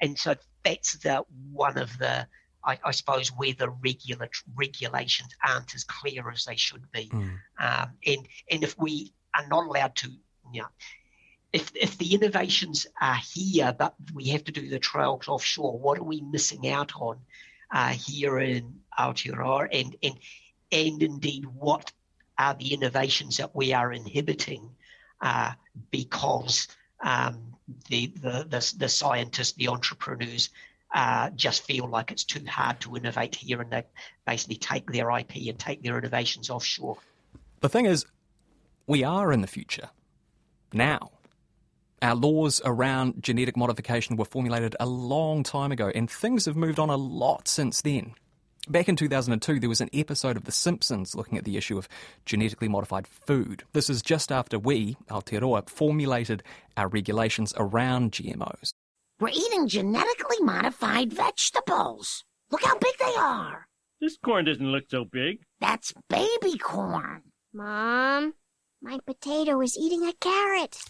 and 0.00 0.18
so 0.18 0.34
that's 0.64 0.94
the 0.94 1.22
one 1.52 1.78
of 1.78 1.96
the, 1.98 2.26
I, 2.64 2.78
I 2.84 2.90
suppose, 2.90 3.28
where 3.28 3.52
the 3.52 3.70
regula- 3.70 4.28
regulations 4.56 5.30
aren't 5.46 5.74
as 5.74 5.84
clear 5.84 6.28
as 6.30 6.44
they 6.44 6.56
should 6.56 6.90
be, 6.90 7.08
mm. 7.08 7.38
um, 7.60 7.90
and 8.04 8.28
and 8.50 8.64
if 8.64 8.76
we 8.78 9.12
are 9.36 9.46
not 9.46 9.66
allowed 9.66 9.94
to, 9.96 10.10
you 10.52 10.62
know, 10.62 10.68
if 11.52 11.72
if 11.74 11.98
the 11.98 12.14
innovations 12.14 12.86
are 13.00 13.18
here, 13.34 13.74
but 13.76 13.94
we 14.14 14.28
have 14.28 14.44
to 14.44 14.52
do 14.52 14.68
the 14.68 14.78
trials 14.78 15.28
offshore, 15.28 15.78
what 15.78 15.98
are 15.98 16.04
we 16.04 16.20
missing 16.20 16.68
out 16.68 16.92
on 17.00 17.18
uh, 17.70 17.88
here 17.88 18.38
in 18.38 18.80
Aotearoa, 18.98 19.68
and 19.72 19.96
and 20.02 20.18
and 20.72 21.02
indeed 21.02 21.46
what 21.46 21.92
are 22.38 22.54
the 22.54 22.72
innovations 22.72 23.36
that 23.36 23.54
we 23.54 23.72
are 23.72 23.92
inhibiting 23.92 24.70
uh, 25.20 25.52
because 25.90 26.68
um, 27.02 27.54
the, 27.88 28.06
the, 28.06 28.46
the, 28.48 28.74
the, 28.78 28.88
scientists, 28.88 29.52
the 29.52 29.68
entrepreneurs, 29.68 30.48
uh, 30.94 31.30
just 31.30 31.64
feel 31.64 31.86
like 31.86 32.10
it's 32.10 32.24
too 32.24 32.44
hard 32.46 32.80
to 32.80 32.96
innovate 32.96 33.34
here 33.34 33.60
and 33.60 33.70
they 33.70 33.84
basically 34.26 34.56
take 34.56 34.90
their 34.90 35.10
IP 35.10 35.36
and 35.48 35.58
take 35.58 35.82
their 35.82 35.98
innovations 35.98 36.50
offshore. 36.50 36.96
The 37.60 37.68
thing 37.68 37.84
is, 37.84 38.06
we 38.86 39.04
are 39.04 39.32
in 39.32 39.40
the 39.42 39.46
future 39.46 39.90
now. 40.72 41.12
Our 42.02 42.14
laws 42.14 42.62
around 42.64 43.22
genetic 43.22 43.58
modification 43.58 44.16
were 44.16 44.24
formulated 44.24 44.74
a 44.80 44.86
long 44.86 45.42
time 45.42 45.70
ago, 45.70 45.92
and 45.94 46.10
things 46.10 46.46
have 46.46 46.56
moved 46.56 46.78
on 46.78 46.88
a 46.88 46.96
lot 46.96 47.46
since 47.46 47.82
then. 47.82 48.14
Back 48.68 48.88
in 48.88 48.96
2002, 48.96 49.60
there 49.60 49.68
was 49.68 49.82
an 49.82 49.90
episode 49.92 50.36
of 50.36 50.44
The 50.44 50.52
Simpsons 50.52 51.14
looking 51.14 51.36
at 51.36 51.44
the 51.44 51.58
issue 51.58 51.76
of 51.76 51.88
genetically 52.24 52.68
modified 52.68 53.06
food. 53.06 53.64
This 53.74 53.90
is 53.90 54.00
just 54.00 54.32
after 54.32 54.58
we, 54.58 54.96
Aotearoa, 55.10 55.68
formulated 55.68 56.42
our 56.76 56.88
regulations 56.88 57.52
around 57.58 58.12
GMOs. 58.12 58.70
We're 59.18 59.28
eating 59.28 59.68
genetically 59.68 60.40
modified 60.40 61.12
vegetables. 61.12 62.24
Look 62.50 62.64
how 62.64 62.78
big 62.78 62.94
they 62.98 63.14
are. 63.18 63.66
This 64.00 64.16
corn 64.24 64.46
doesn't 64.46 64.72
look 64.72 64.84
so 64.88 65.04
big. 65.04 65.40
That's 65.60 65.92
baby 66.08 66.56
corn. 66.56 67.24
Mom, 67.52 68.32
my 68.80 68.98
potato 69.04 69.60
is 69.60 69.76
eating 69.76 70.06
a 70.06 70.14
carrot. 70.14 70.82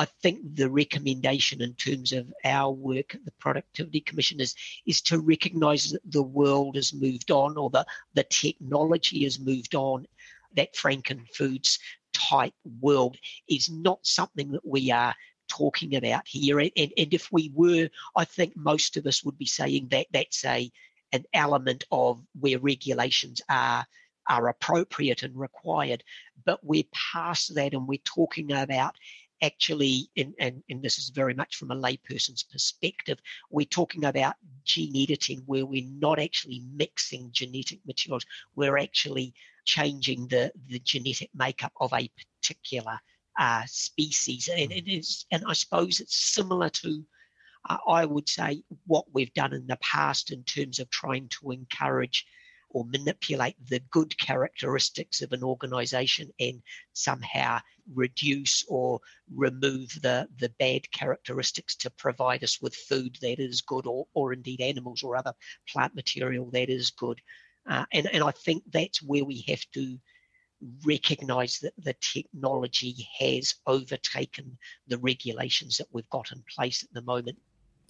I 0.00 0.06
think 0.22 0.56
the 0.56 0.70
recommendation 0.70 1.60
in 1.60 1.74
terms 1.74 2.12
of 2.12 2.32
our 2.42 2.72
work 2.72 3.14
at 3.14 3.22
the 3.26 3.32
Productivity 3.32 4.00
Commission 4.00 4.40
is, 4.40 4.54
is 4.86 5.02
to 5.02 5.20
recognise 5.20 5.90
that 5.90 6.00
the 6.10 6.22
world 6.22 6.76
has 6.76 6.94
moved 6.94 7.30
on 7.30 7.58
or 7.58 7.68
the, 7.68 7.84
the 8.14 8.24
technology 8.24 9.24
has 9.24 9.38
moved 9.38 9.74
on. 9.74 10.06
That 10.56 10.74
Frankenfoods 10.74 11.78
type 12.14 12.54
world 12.80 13.18
is 13.46 13.68
not 13.68 13.98
something 14.06 14.52
that 14.52 14.66
we 14.66 14.90
are 14.90 15.14
talking 15.48 15.94
about 15.94 16.26
here. 16.26 16.60
And, 16.60 16.72
and 16.78 17.12
if 17.12 17.30
we 17.30 17.52
were, 17.54 17.90
I 18.16 18.24
think 18.24 18.56
most 18.56 18.96
of 18.96 19.04
us 19.06 19.22
would 19.22 19.36
be 19.36 19.44
saying 19.44 19.88
that 19.90 20.06
that's 20.14 20.42
a 20.46 20.72
an 21.12 21.24
element 21.34 21.84
of 21.92 22.22
where 22.38 22.58
regulations 22.58 23.42
are 23.50 23.84
are 24.30 24.48
appropriate 24.48 25.24
and 25.24 25.36
required. 25.38 26.02
But 26.46 26.64
we're 26.64 26.84
past 27.12 27.54
that 27.56 27.74
and 27.74 27.86
we're 27.86 27.98
talking 28.04 28.50
about 28.52 28.94
actually, 29.42 30.10
and, 30.16 30.34
and, 30.38 30.62
and 30.68 30.82
this 30.82 30.98
is 30.98 31.10
very 31.10 31.34
much 31.34 31.56
from 31.56 31.70
a 31.70 31.76
layperson's 31.76 32.42
perspective, 32.42 33.18
we're 33.50 33.66
talking 33.66 34.04
about 34.04 34.34
gene 34.64 34.96
editing 34.96 35.42
where 35.46 35.66
we're 35.66 35.88
not 35.98 36.18
actually 36.18 36.62
mixing 36.74 37.30
genetic 37.32 37.80
materials, 37.86 38.24
we're 38.54 38.78
actually 38.78 39.34
changing 39.64 40.26
the, 40.28 40.52
the 40.68 40.78
genetic 40.80 41.30
makeup 41.34 41.72
of 41.80 41.92
a 41.92 42.10
particular 42.42 42.98
uh, 43.38 43.62
species. 43.66 44.48
And 44.48 44.72
it 44.72 44.90
is, 44.90 45.26
and 45.30 45.42
I 45.46 45.52
suppose 45.52 46.00
it's 46.00 46.16
similar 46.16 46.68
to, 46.70 47.04
uh, 47.68 47.78
I 47.88 48.04
would 48.04 48.28
say, 48.28 48.62
what 48.86 49.04
we've 49.12 49.34
done 49.34 49.52
in 49.52 49.66
the 49.66 49.78
past 49.80 50.32
in 50.32 50.42
terms 50.44 50.78
of 50.78 50.90
trying 50.90 51.28
to 51.40 51.50
encourage 51.50 52.26
or 52.70 52.84
manipulate 52.84 53.56
the 53.68 53.80
good 53.90 54.16
characteristics 54.18 55.22
of 55.22 55.32
an 55.32 55.42
organization 55.42 56.30
and 56.38 56.62
somehow 56.92 57.58
reduce 57.94 58.64
or 58.68 59.00
remove 59.34 59.90
the, 60.02 60.28
the 60.38 60.52
bad 60.58 60.90
characteristics 60.92 61.74
to 61.76 61.90
provide 61.90 62.44
us 62.44 62.60
with 62.60 62.74
food 62.74 63.16
that 63.20 63.40
is 63.40 63.60
good 63.60 63.86
or, 63.86 64.06
or 64.14 64.32
indeed 64.32 64.60
animals 64.60 65.02
or 65.02 65.16
other 65.16 65.32
plant 65.68 65.94
material 65.94 66.50
that 66.52 66.68
is 66.68 66.90
good. 66.90 67.20
Uh, 67.68 67.84
and, 67.92 68.08
and 68.12 68.24
I 68.24 68.30
think 68.30 68.62
that's 68.72 69.02
where 69.02 69.24
we 69.24 69.44
have 69.48 69.64
to 69.74 69.98
recognize 70.84 71.58
that 71.60 71.72
the 71.78 71.94
technology 72.00 73.08
has 73.18 73.54
overtaken 73.66 74.58
the 74.88 74.98
regulations 74.98 75.78
that 75.78 75.88
we've 75.92 76.08
got 76.10 76.32
in 76.32 76.42
place 76.54 76.82
at 76.82 76.92
the 76.92 77.02
moment. 77.02 77.38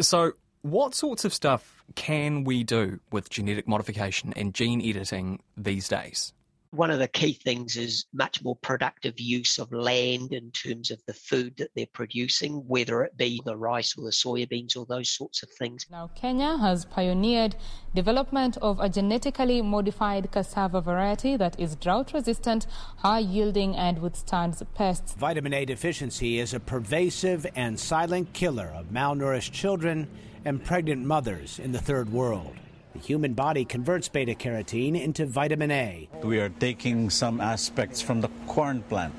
So, 0.01 0.33
what 0.63 0.95
sorts 0.95 1.25
of 1.25 1.33
stuff 1.33 1.83
can 1.95 2.45
we 2.45 2.63
do 2.65 3.01
with 3.11 3.31
genetic 3.31 3.67
modification 3.67 4.33
and 4.37 4.55
gene 4.55 4.81
editing 4.83 5.41
these 5.57 5.89
days? 5.89 6.33
One 6.73 6.93
of 6.93 7.01
the 7.01 7.09
key 7.09 7.33
things 7.33 7.77
is 7.77 8.05
much 8.13 8.45
more 8.45 8.55
productive 8.55 9.19
use 9.19 9.59
of 9.59 9.73
land 9.73 10.33
in 10.33 10.53
terms 10.53 10.93
of 10.93 11.05
the 11.07 11.15
food 11.15 11.57
that 11.57 11.71
they're 11.75 11.87
producing, 11.93 12.59
whether 12.69 13.03
it 13.03 13.17
be 13.17 13.43
the 13.45 13.57
rice 13.57 13.99
or 13.99 14.05
the 14.05 14.13
soybeans 14.13 14.77
or 14.77 14.87
those 14.87 15.11
sorts 15.11 15.43
of 15.43 15.49
things. 15.59 15.85
Now, 15.91 16.11
Kenya 16.15 16.59
has 16.59 16.85
pioneered 16.85 17.57
development 17.93 18.57
of 18.59 18.79
a 18.79 18.89
genetically 18.89 19.63
modified 19.63 20.31
cassava 20.31 20.81
variety 20.81 21.37
that 21.39 21.59
is 21.59 21.75
drought 21.75 22.13
resistant, 22.13 22.69
high 22.99 23.19
yielding, 23.19 23.75
and 23.75 23.99
withstands 23.99 24.63
pests. 24.77 25.15
Vitamin 25.15 25.55
A 25.55 25.65
deficiency 25.65 26.39
is 26.39 26.55
a 26.55 26.61
pervasive 26.61 27.49
and 27.57 27.81
silent 27.81 28.33
killer 28.33 28.73
of 28.77 28.93
malnourished 28.93 29.51
children 29.51 30.07
and 30.45 30.65
pregnant 30.65 31.05
mothers 31.05 31.59
in 31.59 31.73
the 31.73 31.79
third 31.79 32.13
world. 32.13 32.57
The 32.95 32.99
human 32.99 33.35
body 33.35 33.65
converts 33.65 34.09
beta 34.09 34.35
carotene 34.35 35.01
into 35.01 35.27
vitamin 35.27 35.71
A. 35.71 36.09
We 36.23 36.41
are 36.41 36.49
taking 36.49 37.11
some 37.11 37.41
aspects 37.41 38.01
from 38.01 38.21
the 38.21 38.31
corn 38.47 38.83
plant, 38.83 39.15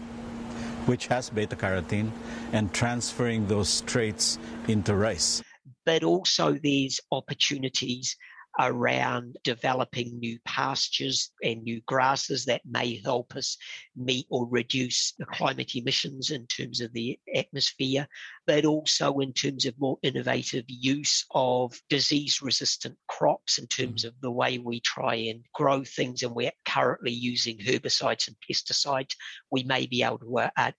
which 0.85 1.07
has 1.07 1.29
beta 1.29 1.55
carotene, 1.55 2.11
and 2.51 2.73
transferring 2.73 3.47
those 3.47 3.81
traits 3.81 4.39
into 4.67 4.95
rice. 4.95 5.41
But 5.85 6.03
also, 6.03 6.53
these 6.53 6.99
opportunities 7.11 8.17
around 8.59 9.37
developing 9.43 10.19
new 10.19 10.37
pastures 10.45 11.31
and 11.43 11.63
new 11.63 11.81
grasses 11.85 12.45
that 12.45 12.61
may 12.65 13.01
help 13.03 13.35
us 13.35 13.57
meet 13.95 14.25
or 14.29 14.47
reduce 14.47 15.13
the 15.17 15.25
climate 15.25 15.75
emissions 15.75 16.31
in 16.31 16.45
terms 16.47 16.81
of 16.81 16.91
the 16.93 17.17
atmosphere, 17.33 18.07
but 18.45 18.65
also 18.65 19.19
in 19.19 19.33
terms 19.33 19.65
of 19.65 19.79
more 19.79 19.97
innovative 20.03 20.65
use 20.67 21.25
of 21.31 21.73
disease 21.89 22.41
resistant 22.41 22.97
crops 23.07 23.57
in 23.57 23.67
terms 23.67 24.03
mm. 24.03 24.09
of 24.09 24.13
the 24.21 24.31
way 24.31 24.57
we 24.57 24.79
try 24.81 25.15
and 25.15 25.43
grow 25.53 25.83
things. 25.83 26.23
And 26.23 26.35
we're 26.35 26.51
currently 26.65 27.11
using 27.11 27.57
herbicides 27.57 28.27
and 28.27 28.35
pesticides. 28.49 29.15
We 29.49 29.63
may 29.63 29.85
be 29.87 30.03
able 30.03 30.19
to 30.19 30.39
uh, 30.39 30.71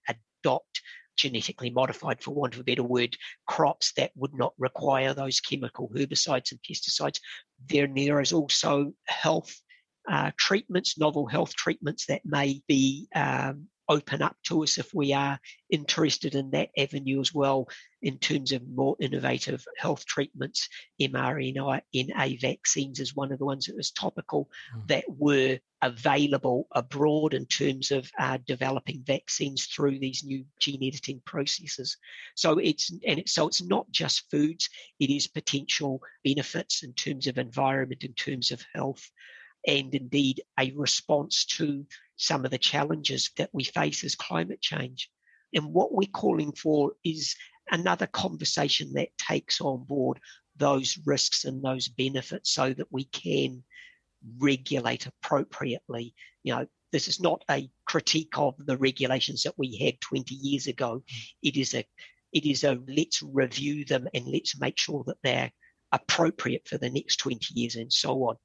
adopt 0.43 0.81
genetically 1.15 1.69
modified, 1.69 2.21
for 2.21 2.33
want 2.33 2.55
of 2.55 2.61
a 2.61 2.63
better 2.63 2.83
word, 2.83 3.15
crops 3.47 3.93
that 3.93 4.11
would 4.15 4.33
not 4.33 4.53
require 4.57 5.13
those 5.13 5.39
chemical 5.39 5.89
herbicides 5.95 6.51
and 6.51 6.59
pesticides. 6.61 7.19
Then 7.67 7.93
there 7.93 8.19
is 8.19 8.33
also 8.33 8.93
health 9.05 9.53
uh, 10.09 10.31
treatments, 10.37 10.97
novel 10.97 11.25
health 11.25 11.55
treatments 11.55 12.05
that 12.07 12.21
may 12.25 12.61
be 12.67 13.07
um, 13.15 13.67
open 13.89 14.21
up 14.21 14.35
to 14.43 14.63
us 14.63 14.77
if 14.77 14.93
we 14.93 15.13
are 15.13 15.39
interested 15.69 16.35
in 16.35 16.51
that 16.51 16.69
avenue 16.77 17.19
as 17.19 17.33
well 17.33 17.67
in 18.01 18.17
terms 18.17 18.51
of 18.51 18.67
more 18.67 18.95
innovative 18.99 19.65
health 19.77 20.05
treatments. 20.05 20.67
mRNA 21.01 22.39
vaccines 22.39 22.99
is 22.99 23.15
one 23.15 23.31
of 23.31 23.39
the 23.39 23.45
ones 23.45 23.65
that 23.65 23.75
was 23.75 23.91
topical 23.91 24.49
mm. 24.75 24.87
that 24.87 25.05
were 25.07 25.59
available 25.81 26.67
abroad 26.71 27.33
in 27.33 27.45
terms 27.45 27.91
of 27.91 28.09
uh, 28.19 28.37
developing 28.47 29.03
vaccines 29.05 29.65
through 29.65 29.99
these 29.99 30.23
new 30.23 30.45
gene 30.59 30.83
editing 30.83 31.21
processes. 31.25 31.97
So 32.35 32.57
it's 32.57 32.89
and 32.89 33.19
it, 33.19 33.29
so 33.29 33.47
it's 33.47 33.61
not 33.61 33.89
just 33.91 34.29
foods; 34.31 34.69
it 34.99 35.09
is 35.09 35.27
potential 35.27 36.01
benefits 36.23 36.83
in 36.83 36.93
terms 36.93 37.27
of 37.27 37.37
environment, 37.37 38.03
in 38.03 38.13
terms 38.13 38.51
of 38.51 38.63
health, 38.73 39.09
and 39.67 39.93
indeed 39.93 40.41
a 40.59 40.71
response 40.71 41.45
to 41.45 41.85
some 42.15 42.45
of 42.45 42.51
the 42.51 42.57
challenges 42.57 43.31
that 43.37 43.49
we 43.53 43.63
face 43.63 44.03
as 44.03 44.15
climate 44.15 44.61
change. 44.61 45.09
And 45.53 45.73
what 45.73 45.93
we're 45.93 46.09
calling 46.13 46.51
for 46.53 46.93
is 47.03 47.35
another 47.71 48.07
conversation 48.07 48.93
that 48.93 49.17
takes 49.17 49.61
on 49.61 49.83
board 49.83 50.19
those 50.57 50.99
risks 51.05 51.45
and 51.45 51.63
those 51.63 51.87
benefits 51.87 52.51
so 52.51 52.73
that 52.73 52.87
we 52.91 53.05
can 53.05 53.63
regulate 54.37 55.05
appropriately. 55.05 56.13
You 56.43 56.55
know, 56.55 56.67
this 56.91 57.07
is 57.07 57.19
not 57.19 57.43
a 57.49 57.69
critique 57.85 58.37
of 58.37 58.55
the 58.57 58.77
regulations 58.77 59.43
that 59.43 59.57
we 59.57 59.77
had 59.77 59.99
20 60.01 60.35
years 60.35 60.67
ago. 60.67 60.95
Mm. 60.95 61.25
It 61.43 61.57
is 61.57 61.73
a 61.73 61.85
it 62.31 62.45
is 62.47 62.63
a 62.63 62.79
let's 62.87 63.21
review 63.21 63.85
them 63.85 64.07
and 64.13 64.25
let's 64.25 64.59
make 64.59 64.79
sure 64.79 65.03
that 65.05 65.17
they're 65.23 65.51
appropriate 65.91 66.67
for 66.67 66.79
the 66.79 66.89
next 66.89 67.17
20 67.17 67.53
years 67.53 67.75
and 67.75 67.93
so 67.93 68.23
on. 68.23 68.35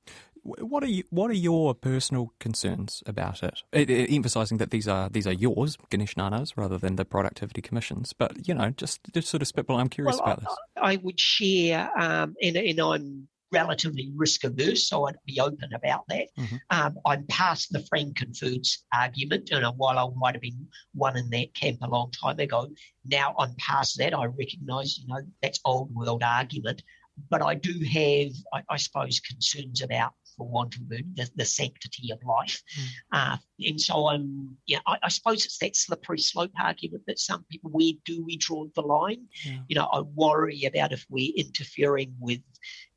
What 0.42 0.83
are 0.83 0.88
you, 0.88 1.04
what 1.11 1.30
are 1.30 1.35
your 1.35 1.75
personal 1.75 2.33
concerns 2.40 3.02
about 3.07 3.42
it? 3.42 3.62
it, 3.73 3.90
it 3.90 4.12
emphasising 4.12 4.59
that 4.59 4.71
these 4.71 4.88
are 4.88 5.09
these 5.09 5.26
are 5.26 5.33
yours, 5.33 5.76
Ganesh 5.90 6.16
Nana's, 6.16 6.57
rather 6.57 6.78
than 6.78 6.97
the 6.97 7.04
Productivity 7.04 7.62
Commission's. 7.62 8.12
But 8.12 8.49
you 8.49 8.54
know, 8.54 8.71
just 8.71 9.00
just 9.12 9.28
sort 9.28 9.42
of 9.42 9.49
spitball. 9.49 9.78
I'm 9.78 9.88
curious 9.88 10.16
well, 10.16 10.25
about 10.25 10.40
this. 10.40 10.57
I, 10.76 10.92
I 10.92 10.97
would 10.97 11.21
share, 11.21 11.90
um, 11.99 12.35
and, 12.42 12.57
and 12.57 12.80
I'm 12.80 13.28
relatively 13.52 14.11
risk 14.14 14.45
averse, 14.45 14.88
so 14.88 15.07
I'd 15.07 15.16
be 15.26 15.40
open 15.40 15.73
about 15.75 16.04
that. 16.09 16.28
Mm-hmm. 16.38 16.57
Um, 16.71 16.99
I'm 17.07 17.26
past 17.26 17.73
the 17.73 17.80
Frankenfoods 17.80 18.78
argument, 18.92 19.50
and 19.50 19.66
while 19.76 19.99
I 19.99 20.07
might 20.16 20.35
have 20.35 20.42
been 20.42 20.66
one 20.95 21.16
in 21.16 21.30
that 21.30 21.54
camp 21.54 21.78
a 21.83 21.88
long 21.88 22.11
time 22.11 22.38
ago, 22.38 22.68
now 23.04 23.35
I'm 23.38 23.54
past 23.59 23.99
that. 23.99 24.14
I 24.14 24.26
recognise, 24.26 24.99
you 24.99 25.07
know, 25.07 25.21
that's 25.42 25.61
old 25.64 25.95
world 25.95 26.23
argument, 26.23 26.83
but 27.30 27.42
I 27.42 27.54
do 27.54 27.73
have, 27.73 28.33
I, 28.52 28.62
I 28.75 28.76
suppose, 28.76 29.21
concerns 29.21 29.83
about 29.83 30.12
for 30.38 30.49
want 30.49 30.76
of 30.76 30.83
word, 30.88 31.04
the, 31.14 31.28
the 31.37 31.45
sanctity 31.45 32.11
of 32.12 32.18
life. 32.25 32.62
Mm. 32.78 32.87
Uh, 33.12 33.37
and 33.61 33.80
so 33.80 34.09
I'm, 34.09 34.57
yeah, 34.66 34.78
I, 34.87 34.99
I, 35.02 35.09
suppose 35.09 35.45
it's 35.45 35.59
that 35.59 35.76
slippery 35.76 36.21
slope 36.21 36.52
argument 36.59 37.02
that 37.07 37.18
some 37.18 37.45
people, 37.50 37.71
where 37.71 37.92
do 38.04 38.25
we 38.25 38.37
draw 38.37 38.66
the 38.75 38.83
line? 38.83 39.26
Yeah. 39.45 39.59
You 39.68 39.76
know, 39.76 39.88
I 39.92 40.00
worry 40.00 40.64
about 40.64 40.92
if 40.92 41.04
we're 41.11 41.35
interfering 41.37 42.14
with 42.21 42.40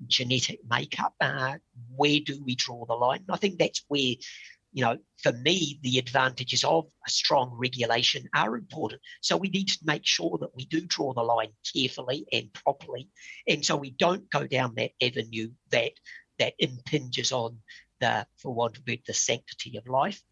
genetic 0.07 0.60
makeup, 0.69 1.13
uh, 1.19 1.55
where 1.95 2.19
do 2.24 2.41
we 2.45 2.55
draw 2.55 2.86
the 2.86 2.93
line? 2.93 3.24
And 3.27 3.36
I 3.36 3.38
think 3.38 3.57
that's 3.57 3.83
where 3.88 4.13
you 4.74 4.83
know, 4.83 4.98
for 5.21 5.33
me, 5.33 5.79
the 5.83 5.98
advantages 5.98 6.63
of 6.63 6.86
a 7.05 7.10
strong 7.10 7.51
regulation 7.53 8.29
are 8.33 8.55
important. 8.55 9.01
So 9.21 9.36
we 9.36 9.50
need 9.50 9.67
to 9.67 9.79
make 9.83 10.05
sure 10.05 10.38
that 10.39 10.55
we 10.55 10.65
do 10.65 10.81
draw 10.81 11.13
the 11.13 11.24
line 11.24 11.51
carefully 11.75 12.25
and 12.31 12.51
properly. 12.53 13.10
And 13.48 13.65
so 13.65 13.75
we 13.75 13.91
don't 13.91 14.29
go 14.29 14.48
down 14.48 14.75
that 14.75 14.91
avenue 15.01 15.50
that 15.71 15.91
that 16.41 16.53
impinges 16.57 17.31
on 17.31 17.60
the, 18.00 18.25
for 18.36 18.51
want 18.51 18.75
of 18.77 18.83
a 18.89 19.00
the 19.05 19.13
sanctity 19.13 19.77
of 19.77 19.88
life. 19.88 20.24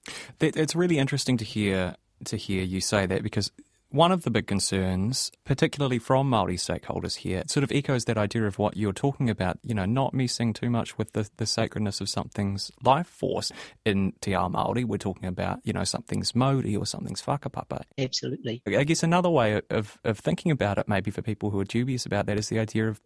It's 0.41 0.75
really 0.75 0.97
interesting 0.97 1.37
to 1.37 1.45
hear 1.45 1.95
to 2.25 2.35
hear 2.35 2.63
you 2.63 2.81
say 2.81 3.05
that 3.05 3.23
because 3.23 3.49
one 3.91 4.11
of 4.11 4.23
the 4.23 4.29
big 4.29 4.45
concerns, 4.45 5.31
particularly 5.43 5.97
from 5.97 6.29
Maori 6.29 6.57
stakeholders 6.57 7.17
here, 7.17 7.43
sort 7.47 7.63
of 7.63 7.71
echoes 7.71 8.05
that 8.05 8.17
idea 8.17 8.45
of 8.45 8.59
what 8.59 8.77
you're 8.77 8.93
talking 8.93 9.29
about. 9.29 9.57
You 9.63 9.73
know, 9.73 9.85
not 9.85 10.13
messing 10.13 10.53
too 10.53 10.69
much 10.69 10.97
with 10.97 11.13
the, 11.13 11.29
the 11.37 11.45
sacredness 11.45 11.99
of 11.99 12.09
something's 12.09 12.71
life 12.83 13.07
force. 13.07 13.51
In 13.85 14.13
Te 14.21 14.35
Ao 14.35 14.47
Maori, 14.47 14.83
we're 14.83 14.97
talking 14.97 15.25
about 15.25 15.59
you 15.63 15.73
know 15.73 15.83
something's 15.83 16.35
mauri 16.35 16.75
or 16.75 16.85
something's 16.85 17.23
whakapapa. 17.23 17.83
Absolutely. 17.97 18.61
I 18.67 18.83
guess 18.83 19.03
another 19.03 19.29
way 19.29 19.61
of 19.69 19.97
of 20.03 20.19
thinking 20.19 20.51
about 20.51 20.77
it, 20.77 20.87
maybe 20.87 21.11
for 21.11 21.21
people 21.21 21.49
who 21.49 21.59
are 21.59 21.65
dubious 21.65 22.05
about 22.05 22.27
that, 22.27 22.37
is 22.37 22.49
the 22.49 22.59
idea 22.59 22.87
of 22.87 23.01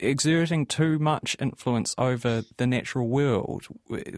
exerting 0.00 0.66
too 0.66 0.98
much 0.98 1.36
influence 1.38 1.94
over 1.98 2.42
the 2.56 2.66
natural 2.66 3.06
world 3.06 3.66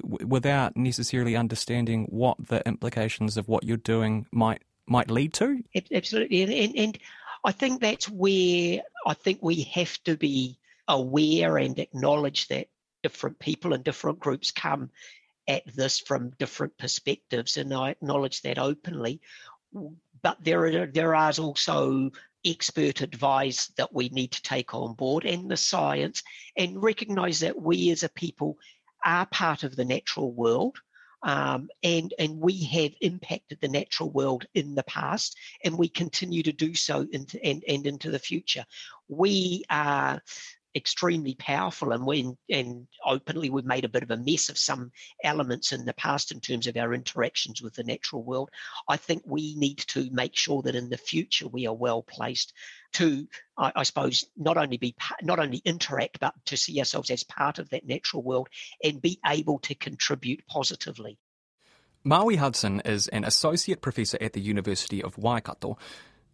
without 0.03 0.77
necessarily 0.77 1.37
understanding 1.37 2.07
what 2.09 2.37
the 2.49 2.67
implications 2.67 3.37
of 3.37 3.47
what 3.49 3.65
you're 3.65 3.77
doing 3.77 4.27
might 4.33 4.63
might 4.87 5.11
lead 5.11 5.35
to. 5.35 5.63
Absolutely, 5.93 6.43
and, 6.43 6.53
and, 6.53 6.77
and 6.77 6.99
I 7.45 7.53
think 7.53 7.81
that's 7.81 8.09
where 8.09 8.81
I 9.07 9.15
think 9.15 9.39
we 9.41 9.63
have 9.63 10.03
to 10.05 10.17
be 10.17 10.59
aware 10.89 11.59
and 11.59 11.79
acknowledge 11.79 12.49
that 12.49 12.69
different 13.03 13.39
people 13.39 13.73
and 13.73 13.85
different 13.85 14.19
groups 14.19 14.51
come 14.51 14.91
at 15.49 15.63
this 15.77 16.01
from 16.01 16.31
different 16.39 16.77
perspectives, 16.77 17.57
and 17.57 17.73
I 17.73 17.91
acknowledge 17.91 18.43
that 18.43 18.59
openly. 18.59 19.21
But 20.23 20.39
there 20.43 20.65
are 20.65 20.87
there 20.87 21.15
are 21.15 21.33
also 21.39 22.11
expert 22.45 23.01
advice 23.01 23.69
that 23.77 23.93
we 23.93 24.09
need 24.09 24.33
to 24.33 24.43
take 24.43 24.75
on 24.75 24.95
board, 24.95 25.25
and 25.25 25.51
the 25.51 25.57
science, 25.57 26.23
and 26.57 26.83
recognise 26.83 27.41
that 27.41 27.61
we 27.61 27.91
as 27.91 28.03
a 28.03 28.09
people 28.09 28.59
are 29.05 29.27
part 29.27 29.63
of 29.63 29.77
the 29.77 29.85
natural 29.85 30.33
world. 30.33 30.79
Um, 31.23 31.69
and 31.83 32.13
and 32.19 32.39
we 32.39 32.65
have 32.65 32.93
impacted 33.01 33.59
the 33.61 33.69
natural 33.69 34.11
world 34.11 34.47
in 34.55 34.75
the 34.75 34.85
past, 34.85 35.37
and 35.65 35.77
we 35.77 35.89
continue 35.89 36.43
to 36.43 36.53
do 36.53 36.75
so 36.75 37.07
into 37.11 37.43
and, 37.45 37.65
and 37.67 37.87
into 37.87 38.11
the 38.11 38.19
future. 38.19 38.65
We 39.09 39.65
are 39.71 40.21
extremely 40.77 41.35
powerful 41.35 41.93
and 41.93 42.05
when 42.05 42.37
and 42.51 42.87
openly 43.05 43.49
we've 43.49 43.65
made 43.65 43.87
a 43.87 43.89
bit 43.89 44.03
of 44.03 44.11
a 44.11 44.17
mess 44.17 44.51
of 44.51 44.59
some 44.59 44.93
elements 45.25 45.73
in 45.73 45.87
the 45.87 45.95
past 45.95 46.31
in 46.31 46.41
terms 46.41 46.67
of 46.67 46.77
our 46.77 46.93
interactions 46.93 47.63
with 47.63 47.75
the 47.75 47.83
natural 47.83 48.23
world. 48.23 48.51
I 48.87 48.99
think 48.99 49.23
we 49.25 49.55
need 49.57 49.79
to 49.89 50.09
make 50.13 50.37
sure 50.37 50.61
that 50.63 50.75
in 50.75 50.91
the 50.91 50.99
future 50.99 51.49
we 51.49 51.67
are 51.67 51.75
well 51.75 52.03
placed 52.03 52.53
to 52.93 53.27
I, 53.57 53.73
I, 53.75 53.83
suppose 53.85 54.25
not 54.37 54.59
only 54.59 54.77
be 54.77 54.95
not 55.23 55.39
only 55.39 55.63
interact 55.65 56.21
but 56.21 56.35
to 56.47 56.57
see 56.57 56.79
ourselves 56.79 57.11
as 57.11 57.25
part 57.25 57.59
of 57.59 57.71
that 57.71 57.87
natural 57.87 58.23
world 58.23 58.49
and 58.85 59.01
be 59.01 59.19
able 59.27 59.59
to 59.61 59.75
contribute 59.75 60.47
positively. 60.47 61.19
Maui 62.05 62.37
Hudson 62.37 62.81
is 62.85 63.09
an 63.09 63.25
associate 63.25 63.81
professor 63.81 64.19
at 64.21 64.35
the 64.35 64.41
University 64.41 65.03
of 65.03 65.19
Waikato 65.19 65.77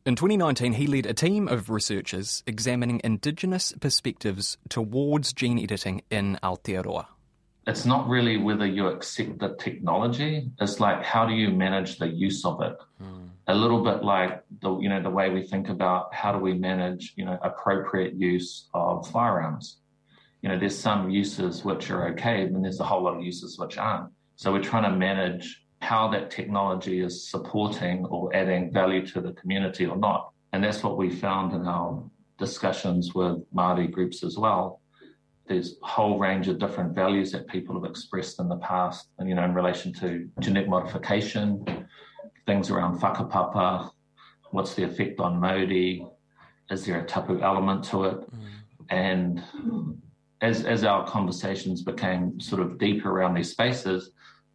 in 0.04 0.16
2019, 0.16 0.72
he 0.72 0.86
led 0.86 1.06
a 1.06 1.14
team 1.14 1.46
of 1.46 1.70
researchers 1.70 2.42
examining 2.46 3.00
Indigenous 3.04 3.72
perspectives 3.80 4.58
towards 4.68 5.32
gene 5.32 5.60
editing 5.60 6.02
in 6.10 6.38
Aotearoa. 6.42 7.06
It's 7.68 7.86
not 7.86 8.08
really 8.08 8.36
whether 8.36 8.66
you 8.66 8.88
accept 8.88 9.38
the 9.38 9.54
technology, 9.60 10.50
it's 10.60 10.80
like 10.80 11.04
how 11.04 11.24
do 11.24 11.32
you 11.32 11.50
manage 11.50 11.98
the 11.98 12.08
use 12.08 12.44
of 12.44 12.60
it? 12.62 12.76
Mm. 13.00 13.28
A 13.46 13.54
little 13.54 13.84
bit 13.84 14.02
like 14.02 14.42
the 14.60 14.76
you 14.78 14.88
know 14.88 15.00
the 15.00 15.10
way 15.10 15.30
we 15.30 15.42
think 15.42 15.68
about 15.68 16.12
how 16.12 16.32
do 16.32 16.38
we 16.38 16.54
manage 16.54 17.12
you 17.16 17.24
know 17.24 17.38
appropriate 17.42 18.14
use 18.14 18.68
of 18.74 19.08
firearms. 19.08 19.78
You 20.42 20.48
know, 20.48 20.58
there's 20.58 20.76
some 20.76 21.10
uses 21.10 21.64
which 21.64 21.88
are 21.90 22.08
okay, 22.08 22.42
and 22.42 22.64
there's 22.64 22.80
a 22.80 22.84
whole 22.84 23.04
lot 23.04 23.16
of 23.16 23.22
uses 23.22 23.58
which 23.60 23.78
aren't. 23.78 24.10
So 24.34 24.52
we're 24.52 24.62
trying 24.62 24.90
to 24.90 24.96
manage 24.98 25.62
how 25.83 26.09
that 26.09 26.31
technology 26.31 27.01
is 27.01 27.29
supporting 27.29 28.07
or 28.07 28.35
adding 28.35 28.73
value 28.73 29.05
to 29.05 29.21
the 29.21 29.33
community 29.33 29.85
or 29.85 29.97
not. 29.97 30.31
And 30.53 30.62
that's 30.62 30.85
what 30.85 30.97
we 30.97 31.11
found 31.11 31.53
in 31.53 31.66
our 31.66 32.03
discussions 32.38 33.14
with 33.14 33.38
Māori 33.53 33.90
groups 33.90 34.23
as 34.23 34.38
well. 34.38 34.81
There's 35.49 35.75
a 35.83 35.87
whole 35.87 36.21
range 36.21 36.47
of 36.47 36.61
different 36.61 36.95
values 36.95 37.33
that 37.33 37.49
people 37.49 37.75
have 37.75 37.90
expressed 37.90 38.38
in 38.38 38.49
the 38.49 38.59
past, 38.59 39.09
and 39.18 39.29
you 39.29 39.35
know, 39.35 39.45
in 39.45 39.55
relation 39.55 39.92
to 39.95 40.29
genetic 40.38 40.68
modification, 40.68 41.66
things 42.47 42.71
around 42.71 43.01
whakapapa, 43.01 43.90
what's 44.53 44.75
the 44.75 44.85
effect 44.85 45.18
on 45.18 45.40
Maori, 45.40 46.07
is 46.71 46.87
there 46.87 47.01
a 47.01 47.05
tapu 47.05 47.40
element 47.40 47.83
to 47.85 48.05
it? 48.05 48.18
Mm. 48.21 48.49
And 48.90 49.42
as 50.42 50.64
as 50.64 50.85
our 50.85 51.05
conversations 51.07 51.83
became 51.83 52.38
sort 52.38 52.62
of 52.62 52.79
deeper 52.79 53.11
around 53.11 53.35
these 53.35 53.51
spaces, 53.51 54.12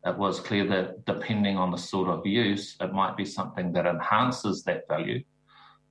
it 0.07 0.17
was 0.17 0.39
clear 0.39 0.65
that 0.67 1.05
depending 1.05 1.57
on 1.57 1.71
the 1.71 1.77
sort 1.77 2.07
of 2.07 2.25
use, 2.25 2.77
it 2.79 2.93
might 2.93 3.17
be 3.17 3.25
something 3.25 3.73
that 3.73 3.85
enhances 3.85 4.63
that 4.63 4.87
value, 4.87 5.21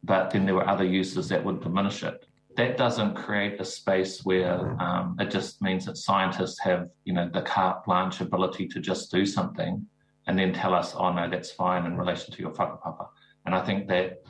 but 0.02 0.30
then 0.30 0.46
there 0.46 0.54
were 0.54 0.68
other 0.68 0.84
uses 0.84 1.28
that 1.28 1.44
would 1.44 1.62
diminish 1.62 2.02
it. 2.02 2.24
That 2.56 2.78
doesn't 2.78 3.14
create 3.14 3.60
a 3.60 3.64
space 3.64 4.24
where 4.24 4.80
um, 4.80 5.16
it 5.20 5.30
just 5.30 5.60
means 5.60 5.84
that 5.84 5.98
scientists 5.98 6.58
have, 6.60 6.88
you 7.04 7.12
know, 7.12 7.28
the 7.28 7.42
carte 7.42 7.84
blanche 7.84 8.22
ability 8.22 8.68
to 8.68 8.80
just 8.80 9.10
do 9.10 9.26
something 9.26 9.86
and 10.26 10.38
then 10.38 10.54
tell 10.54 10.72
us, 10.72 10.94
oh 10.96 11.12
no, 11.12 11.28
that's 11.28 11.50
fine 11.50 11.84
in 11.84 11.98
relation 11.98 12.32
to 12.32 12.40
your 12.40 12.52
whakapapa. 12.52 13.08
And 13.44 13.54
I 13.54 13.62
think 13.62 13.86
that 13.88 14.22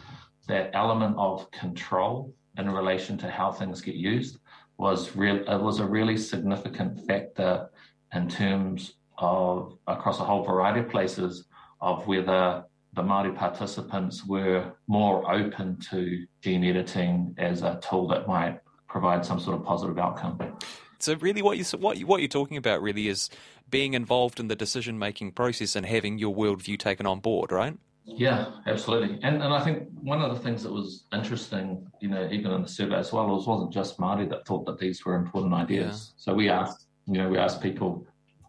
that 0.48 0.70
element 0.74 1.14
of 1.16 1.48
control 1.52 2.34
in 2.58 2.68
relation 2.68 3.16
to 3.18 3.30
how 3.30 3.52
things 3.52 3.80
get 3.80 3.94
used 3.94 4.38
was 4.78 5.14
real. 5.14 5.36
It 5.36 5.62
was 5.62 5.78
a 5.78 5.86
really 5.86 6.16
significant 6.16 7.06
factor 7.06 7.70
in 8.12 8.28
terms 8.28 8.94
of 9.18 9.78
across 9.86 10.20
a 10.20 10.24
whole 10.24 10.42
variety 10.44 10.80
of 10.80 10.88
places 10.88 11.44
of 11.80 12.06
whether 12.06 12.64
the 12.94 13.02
Māori 13.02 13.34
participants 13.34 14.24
were 14.24 14.72
more 14.86 15.30
open 15.30 15.78
to 15.90 16.26
gene 16.42 16.64
editing 16.64 17.34
as 17.38 17.62
a 17.62 17.78
tool 17.86 18.08
that 18.08 18.26
might 18.26 18.60
provide 18.88 19.24
some 19.24 19.38
sort 19.38 19.58
of 19.58 19.64
positive 19.64 19.98
outcome. 19.98 20.56
So 20.98 21.14
really 21.16 21.42
what 21.42 21.58
you 21.58 21.64
what 21.78 21.98
you, 21.98 22.06
what 22.06 22.20
you're 22.20 22.28
talking 22.28 22.56
about 22.56 22.80
really 22.80 23.08
is 23.08 23.28
being 23.68 23.94
involved 23.94 24.40
in 24.40 24.48
the 24.48 24.56
decision 24.56 24.98
making 24.98 25.32
process 25.32 25.76
and 25.76 25.84
having 25.84 26.18
your 26.18 26.34
worldview 26.34 26.78
taken 26.78 27.06
on 27.06 27.20
board, 27.20 27.52
right? 27.52 27.76
Yeah, 28.06 28.52
absolutely. 28.66 29.18
And 29.22 29.42
and 29.42 29.52
I 29.52 29.62
think 29.62 29.88
one 30.00 30.22
of 30.22 30.34
the 30.34 30.40
things 30.40 30.62
that 30.62 30.72
was 30.72 31.04
interesting, 31.12 31.86
you 32.00 32.08
know, 32.08 32.28
even 32.30 32.52
in 32.52 32.62
the 32.62 32.68
survey 32.68 32.96
as 32.96 33.12
well, 33.12 33.26
was 33.26 33.46
wasn't 33.46 33.72
just 33.72 33.98
Māori 33.98 34.28
that 34.30 34.46
thought 34.46 34.64
that 34.66 34.78
these 34.78 35.04
were 35.04 35.16
important 35.16 35.52
ideas. 35.52 36.12
Yeah. 36.14 36.22
So 36.24 36.34
we 36.34 36.48
asked, 36.48 36.86
you 37.06 37.14
know, 37.14 37.28
we 37.28 37.36
asked 37.36 37.60
people 37.60 38.06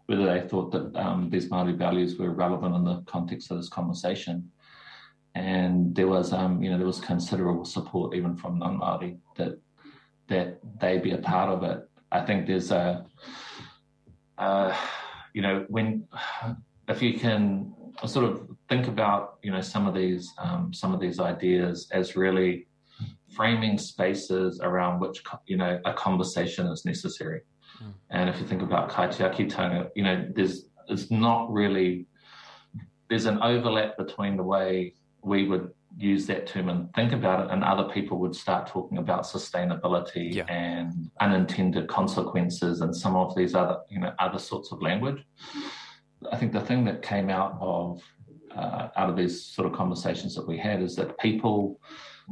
whether 0.08 0.24
they 0.24 0.48
thought 0.48 0.72
that 0.72 0.96
um, 0.96 1.28
these 1.28 1.50
Māori 1.50 1.76
values 1.76 2.18
were 2.18 2.30
relevant 2.30 2.74
in 2.74 2.82
the 2.82 3.02
context 3.06 3.50
of 3.50 3.58
this 3.58 3.68
conversation. 3.68 4.50
and 5.34 5.94
there 5.94 6.08
was 6.08 6.32
um, 6.32 6.62
you 6.62 6.70
know 6.70 6.78
there 6.78 6.86
was 6.86 7.00
considerable 7.00 7.64
support 7.64 8.14
even 8.14 8.34
from 8.34 8.58
non-Maori 8.58 9.18
that 9.36 9.60
that 10.28 10.58
they 10.80 10.98
be 10.98 11.12
a 11.12 11.18
part 11.18 11.50
of 11.50 11.62
it. 11.62 11.78
I 12.10 12.20
think 12.26 12.46
there's 12.46 12.70
a 12.70 13.04
uh, 14.38 14.74
you 15.34 15.42
know 15.42 15.66
when 15.68 16.08
if 16.88 17.02
you 17.02 17.18
can 17.18 17.74
sort 18.06 18.24
of 18.24 18.48
think 18.70 18.88
about 18.88 19.38
you 19.42 19.52
know 19.52 19.60
some 19.60 19.86
of 19.86 19.94
these 19.94 20.32
um, 20.38 20.72
some 20.72 20.94
of 20.94 21.00
these 21.00 21.20
ideas 21.20 21.88
as 21.92 22.16
really 22.16 22.66
framing 23.36 23.76
spaces 23.76 24.58
around 24.62 25.00
which 25.00 25.22
you 25.46 25.58
know 25.58 25.78
a 25.84 25.92
conversation 25.92 26.66
is 26.68 26.86
necessary. 26.86 27.42
Mm. 27.82 27.92
And 28.10 28.30
if 28.30 28.40
you 28.40 28.46
think 28.46 28.62
about 28.62 28.90
kaitiakitanga, 28.90 29.90
you 29.94 30.02
know 30.02 30.26
there's 30.34 30.66
it's 30.88 31.10
not 31.10 31.52
really 31.52 32.06
there's 33.08 33.26
an 33.26 33.42
overlap 33.42 33.96
between 33.96 34.36
the 34.36 34.42
way 34.42 34.94
we 35.22 35.48
would 35.48 35.72
use 35.96 36.26
that 36.26 36.46
term 36.46 36.68
and 36.68 36.92
think 36.94 37.12
about 37.12 37.46
it, 37.46 37.52
and 37.52 37.64
other 37.64 37.84
people 37.92 38.18
would 38.18 38.34
start 38.34 38.66
talking 38.66 38.98
about 38.98 39.22
sustainability 39.24 40.34
yeah. 40.34 40.44
and 40.44 41.10
unintended 41.20 41.88
consequences 41.88 42.82
and 42.82 42.94
some 42.94 43.16
of 43.16 43.34
these 43.34 43.54
other, 43.54 43.78
you 43.90 43.98
know, 43.98 44.12
other 44.18 44.38
sorts 44.38 44.70
of 44.70 44.80
language. 44.82 45.24
I 46.30 46.36
think 46.36 46.52
the 46.52 46.60
thing 46.60 46.84
that 46.84 47.02
came 47.02 47.30
out 47.30 47.56
of 47.60 48.02
uh, 48.54 48.88
out 48.96 49.10
of 49.10 49.16
these 49.16 49.44
sort 49.44 49.66
of 49.66 49.72
conversations 49.72 50.34
that 50.34 50.46
we 50.46 50.56
had 50.56 50.82
is 50.82 50.96
that 50.96 51.18
people 51.18 51.80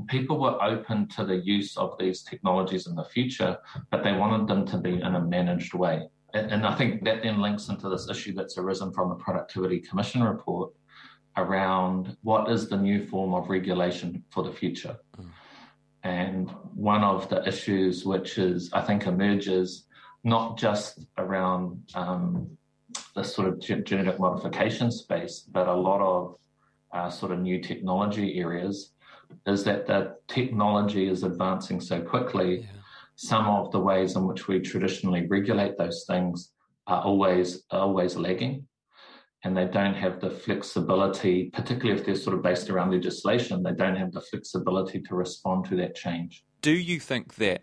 people 0.09 0.39
were 0.39 0.63
open 0.63 1.09
to 1.09 1.25
the 1.25 1.37
use 1.37 1.77
of 1.77 1.97
these 1.99 2.23
technologies 2.23 2.87
in 2.87 2.95
the 2.95 3.05
future, 3.05 3.59
but 3.91 4.05
they 4.05 4.13
wanted 4.13 4.47
them 4.47 4.67
to 4.67 4.79
be 4.79 4.95
in 4.95 5.15
a 5.15 5.21
managed 5.21 5.75
way. 5.75 6.09
And, 6.35 6.51
and 6.53 6.67
I 6.67 6.75
think 6.75 7.05
that 7.05 7.23
then 7.23 7.41
links 7.41 7.69
into 7.69 7.89
this 7.89 8.09
issue 8.11 8.35
that's 8.35 8.59
arisen 8.59 8.93
from 8.93 9.09
the 9.09 9.15
Productivity 9.17 9.81
Commission 9.81 10.23
report, 10.23 10.73
around 11.37 12.17
what 12.23 12.51
is 12.51 12.69
the 12.69 12.77
new 12.77 13.07
form 13.07 13.35
of 13.35 13.49
regulation 13.49 14.25
for 14.31 14.43
the 14.43 14.53
future. 14.53 14.97
Mm. 15.19 15.31
And 16.03 16.51
one 16.75 17.03
of 17.03 17.29
the 17.29 17.47
issues 17.47 18.05
which 18.05 18.39
is, 18.39 18.71
I 18.73 18.81
think, 18.81 19.07
emerges 19.07 19.87
not 20.25 20.57
just 20.57 21.07
around 21.19 21.83
um, 21.95 22.57
the 23.15 23.23
sort 23.23 23.49
of 23.49 23.61
genetic 23.61 24.19
modification 24.19 24.91
space, 24.91 25.41
but 25.41 25.69
a 25.69 25.75
lot 25.75 26.01
of 26.01 26.37
uh, 26.93 27.11
sort 27.11 27.33
of 27.33 27.41
new 27.41 27.61
technology 27.61 28.39
areas, 28.39 28.93
is 29.47 29.65
that 29.65 29.87
the 29.87 30.17
technology 30.29 31.09
is 31.09 31.23
advancing 31.23 31.81
so 31.81 32.01
quickly. 32.01 32.61
Yeah. 32.61 32.67
Some 33.17 33.47
of 33.47 33.73
the 33.73 33.81
ways 33.81 34.17
in 34.17 34.27
which 34.27 34.47
we 34.47 34.61
traditionally 34.61 35.27
regulate 35.27 35.79
those 35.79 36.05
things 36.07 36.53
are 36.87 37.03
always 37.03 37.65
always 37.71 38.17
lagging 38.17 38.67
and 39.47 39.57
they 39.57 39.67
don't 39.67 39.95
have 39.95 40.21
the 40.21 40.31
flexibility, 40.31 41.51
particularly 41.51 41.99
if 41.99 42.05
they're 42.05 42.17
sort 42.17 42.35
of 42.35 42.43
based 42.43 42.69
around 42.69 42.91
legislation, 42.91 43.63
they 43.63 43.73
don't 43.73 43.95
have 43.95 44.11
the 44.13 44.21
flexibility 44.21 45.01
to 45.01 45.15
respond 45.15 45.65
to 45.67 45.77
that 45.77 45.95
change. 45.95 46.45
Do 46.63 46.73
you 46.73 46.99
think 46.99 47.37
that 47.37 47.63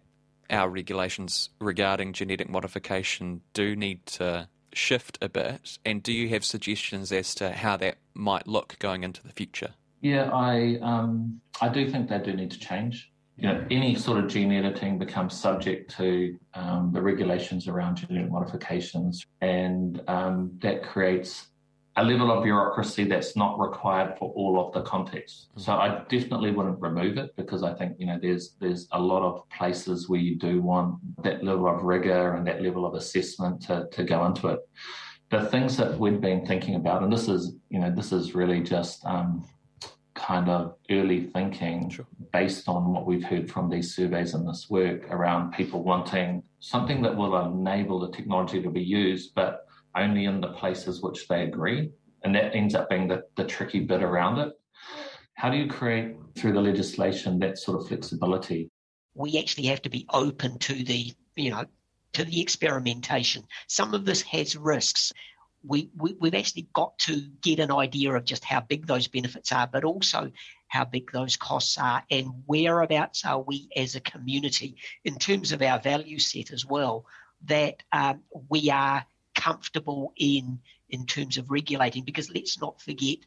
our 0.49 0.69
regulations 0.69 1.49
regarding 1.59 2.13
genetic 2.13 2.49
modification 2.49 3.41
do 3.53 3.75
need 3.75 4.05
to 4.05 4.47
shift 4.73 5.17
a 5.21 5.27
bit? 5.27 5.77
And 5.83 6.01
do 6.01 6.13
you 6.13 6.29
have 6.29 6.45
suggestions 6.45 7.11
as 7.11 7.35
to 7.35 7.51
how 7.51 7.75
that 7.77 7.97
might 8.13 8.47
look 8.47 8.77
going 8.79 9.03
into 9.03 9.21
the 9.21 9.33
future? 9.33 9.73
Yeah, 10.03 10.29
I 10.31 10.77
um, 10.81 11.39
I 11.61 11.69
do 11.69 11.89
think 11.89 12.09
they 12.09 12.19
do 12.19 12.33
need 12.33 12.51
to 12.51 12.59
change. 12.59 13.09
You 13.37 13.47
know, 13.47 13.65
any 13.71 13.95
sort 13.95 14.23
of 14.23 14.29
gene 14.29 14.51
editing 14.51 14.99
becomes 14.99 15.33
subject 15.35 15.89
to 15.97 16.37
um, 16.53 16.91
the 16.93 17.01
regulations 17.01 17.67
around 17.67 17.95
genetic 17.95 18.29
modifications, 18.29 19.25
and 19.41 20.01
um, 20.07 20.51
that 20.61 20.83
creates 20.83 21.47
a 21.95 22.03
level 22.03 22.31
of 22.31 22.43
bureaucracy 22.43 23.05
that's 23.05 23.37
not 23.37 23.57
required 23.59 24.17
for 24.17 24.31
all 24.33 24.59
of 24.59 24.73
the 24.73 24.81
contexts. 24.81 25.47
Mm-hmm. 25.51 25.61
So 25.61 25.73
I 25.73 26.03
definitely 26.09 26.51
wouldn't 26.51 26.81
remove 26.81 27.17
it 27.17 27.33
because 27.37 27.63
I 27.63 27.73
think 27.73 27.95
you 27.97 28.05
know 28.05 28.19
there's 28.21 28.55
there's 28.59 28.89
a 28.91 28.99
lot 28.99 29.23
of 29.23 29.47
places 29.49 30.09
where 30.09 30.19
you 30.19 30.35
do 30.35 30.61
want 30.61 30.99
that 31.23 31.45
level 31.45 31.69
of 31.69 31.83
rigor 31.83 32.35
and 32.35 32.45
that 32.45 32.61
level 32.61 32.85
of 32.85 32.93
assessment 32.93 33.61
to 33.67 33.87
to 33.93 34.03
go 34.03 34.25
into 34.25 34.49
it. 34.49 34.59
The 35.29 35.45
things 35.45 35.77
that 35.77 35.97
we've 35.97 36.19
been 36.19 36.45
thinking 36.45 36.75
about, 36.75 37.03
and 37.03 37.11
this 37.11 37.29
is 37.29 37.55
you 37.69 37.79
know 37.79 37.89
this 37.89 38.11
is 38.11 38.35
really 38.35 38.59
just 38.59 39.05
um, 39.05 39.47
kind 40.25 40.49
of 40.49 40.75
early 40.89 41.21
thinking 41.21 41.89
sure. 41.89 42.07
based 42.31 42.69
on 42.69 42.93
what 42.93 43.05
we've 43.05 43.23
heard 43.23 43.51
from 43.51 43.69
these 43.69 43.93
surveys 43.93 44.33
and 44.33 44.47
this 44.47 44.67
work 44.69 45.11
around 45.11 45.51
people 45.51 45.83
wanting 45.83 46.41
something 46.59 47.01
that 47.01 47.15
will 47.15 47.35
enable 47.45 47.99
the 47.99 48.09
technology 48.11 48.61
to 48.61 48.69
be 48.69 48.81
used, 48.81 49.35
but 49.35 49.65
only 49.97 50.25
in 50.25 50.39
the 50.39 50.47
places 50.53 51.01
which 51.01 51.27
they 51.27 51.43
agree. 51.43 51.91
And 52.23 52.33
that 52.35 52.55
ends 52.55 52.73
up 52.73 52.89
being 52.89 53.07
the, 53.07 53.23
the 53.35 53.43
tricky 53.43 53.81
bit 53.81 54.01
around 54.01 54.39
it. 54.39 54.53
How 55.33 55.49
do 55.49 55.57
you 55.57 55.67
create 55.67 56.15
through 56.35 56.53
the 56.53 56.61
legislation 56.61 57.37
that 57.39 57.57
sort 57.57 57.81
of 57.81 57.87
flexibility? 57.87 58.71
We 59.15 59.37
actually 59.37 59.67
have 59.67 59.81
to 59.81 59.89
be 59.89 60.05
open 60.13 60.57
to 60.59 60.73
the, 60.73 61.13
you 61.35 61.51
know, 61.51 61.65
to 62.13 62.23
the 62.23 62.39
experimentation. 62.41 63.43
Some 63.67 63.93
of 63.93 64.05
this 64.05 64.21
has 64.21 64.55
risks. 64.55 65.11
We, 65.65 65.89
we, 65.95 66.13
we've 66.19 66.35
actually 66.35 66.67
got 66.73 66.97
to 66.99 67.21
get 67.41 67.59
an 67.59 67.71
idea 67.71 68.13
of 68.13 68.25
just 68.25 68.43
how 68.43 68.61
big 68.61 68.85
those 68.85 69.07
benefits 69.07 69.51
are, 69.51 69.67
but 69.67 69.83
also 69.83 70.31
how 70.67 70.85
big 70.85 71.11
those 71.11 71.37
costs 71.37 71.77
are 71.77 72.03
and 72.09 72.43
whereabouts 72.45 73.25
are 73.25 73.39
we 73.39 73.69
as 73.75 73.95
a 73.95 74.01
community 74.01 74.75
in 75.03 75.17
terms 75.17 75.51
of 75.51 75.61
our 75.61 75.79
value 75.79 76.19
set 76.19 76.51
as 76.51 76.65
well, 76.65 77.05
that 77.45 77.83
um, 77.91 78.21
we 78.49 78.69
are 78.69 79.05
comfortable 79.35 80.13
in 80.15 80.59
in 80.89 81.05
terms 81.05 81.37
of 81.37 81.49
regulating 81.49 82.03
because 82.03 82.33
let's 82.33 82.61
not 82.61 82.79
forget 82.79 83.17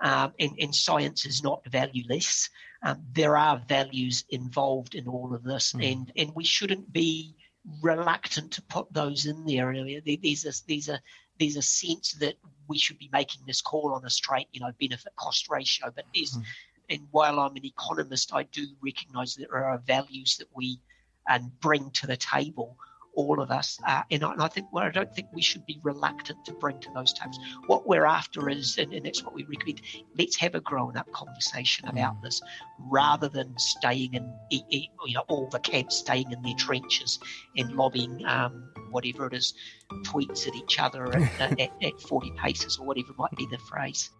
um, 0.00 0.32
and, 0.38 0.52
and, 0.60 0.74
science 0.74 1.24
is 1.24 1.42
not 1.42 1.64
valueless. 1.66 2.50
Um, 2.82 3.02
there 3.12 3.36
are 3.36 3.62
values 3.66 4.24
involved 4.28 4.94
in 4.94 5.08
all 5.08 5.34
of 5.34 5.42
this, 5.42 5.72
mm. 5.72 5.90
and 5.90 6.12
and 6.16 6.32
we 6.34 6.44
shouldn't 6.44 6.92
be 6.92 7.34
reluctant 7.80 8.52
to 8.52 8.62
put 8.62 8.92
those 8.92 9.24
in 9.24 9.46
there. 9.46 9.72
There's 9.72 10.44
a 10.44 10.52
there's 10.68 10.88
a 10.88 11.00
there's 11.38 11.56
a 11.56 11.62
sense 11.62 12.12
that 12.14 12.34
we 12.68 12.78
should 12.78 12.98
be 12.98 13.10
making 13.12 13.42
this 13.46 13.60
call 13.60 13.94
on 13.94 14.04
a 14.04 14.10
straight, 14.10 14.48
you 14.52 14.60
know, 14.60 14.72
benefit 14.80 15.14
cost 15.16 15.48
ratio. 15.50 15.92
But 15.94 16.06
there's, 16.14 16.36
mm. 16.36 16.44
and 16.90 17.00
while 17.10 17.40
I'm 17.40 17.56
an 17.56 17.64
economist, 17.64 18.34
I 18.34 18.44
do 18.44 18.66
recognise 18.82 19.34
that 19.34 19.48
there 19.50 19.64
are 19.64 19.78
values 19.78 20.36
that 20.38 20.48
we 20.54 20.80
and 21.28 21.50
bring 21.60 21.90
to 21.90 22.06
the 22.06 22.16
table 22.16 22.76
all 23.16 23.40
of 23.40 23.50
us. 23.50 23.80
Uh, 23.84 24.02
and, 24.10 24.22
I, 24.22 24.32
and, 24.32 24.42
I, 24.42 24.48
think 24.48 24.68
well, 24.72 24.84
I 24.84 24.90
don't 24.90 25.12
think 25.12 25.28
we 25.32 25.42
should 25.42 25.66
be 25.66 25.80
reluctant 25.82 26.44
to 26.44 26.52
bring 26.52 26.78
to 26.80 26.90
those 26.94 27.12
times. 27.12 27.38
What 27.66 27.88
we're 27.88 28.04
after 28.04 28.48
is, 28.48 28.78
and, 28.78 28.92
and 28.92 29.04
that's 29.04 29.24
what 29.24 29.34
we 29.34 29.44
recommend, 29.44 29.80
let's 30.16 30.36
have 30.36 30.54
a 30.54 30.60
grown 30.60 30.96
up 30.96 31.10
conversation 31.12 31.88
about 31.88 32.18
mm. 32.18 32.22
this 32.22 32.40
rather 32.78 33.28
than 33.28 33.58
staying 33.58 34.14
in, 34.14 34.32
you 34.50 35.14
know, 35.14 35.24
all 35.28 35.48
the 35.48 35.58
camps 35.58 35.96
staying 35.96 36.30
in 36.30 36.42
their 36.42 36.54
trenches 36.54 37.18
and 37.56 37.72
lobbying 37.72 38.24
um, 38.26 38.70
whatever 38.90 39.26
it 39.26 39.34
is, 39.34 39.54
tweets 40.02 40.46
at 40.46 40.54
each 40.54 40.78
other 40.78 41.06
at, 41.12 41.40
at, 41.60 41.70
at 41.82 42.00
40 42.00 42.32
paces 42.32 42.78
or 42.78 42.86
whatever 42.86 43.12
might 43.18 43.34
be 43.36 43.46
the 43.46 43.58
phrase. 43.58 44.10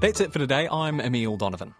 That's 0.00 0.20
it 0.20 0.32
for 0.32 0.38
today. 0.38 0.66
I'm 0.70 1.00
Emile 1.00 1.36
Donovan. 1.36 1.74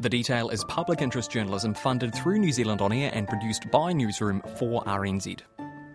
The 0.00 0.08
Detail 0.08 0.48
is 0.48 0.64
public 0.64 1.00
interest 1.02 1.30
journalism 1.30 1.72
funded 1.72 2.14
through 2.14 2.38
New 2.38 2.50
Zealand 2.50 2.80
On 2.80 2.92
Air 2.92 3.12
and 3.14 3.28
produced 3.28 3.70
by 3.70 3.92
Newsroom 3.92 4.42
for 4.58 4.82
RNZ. 4.84 5.40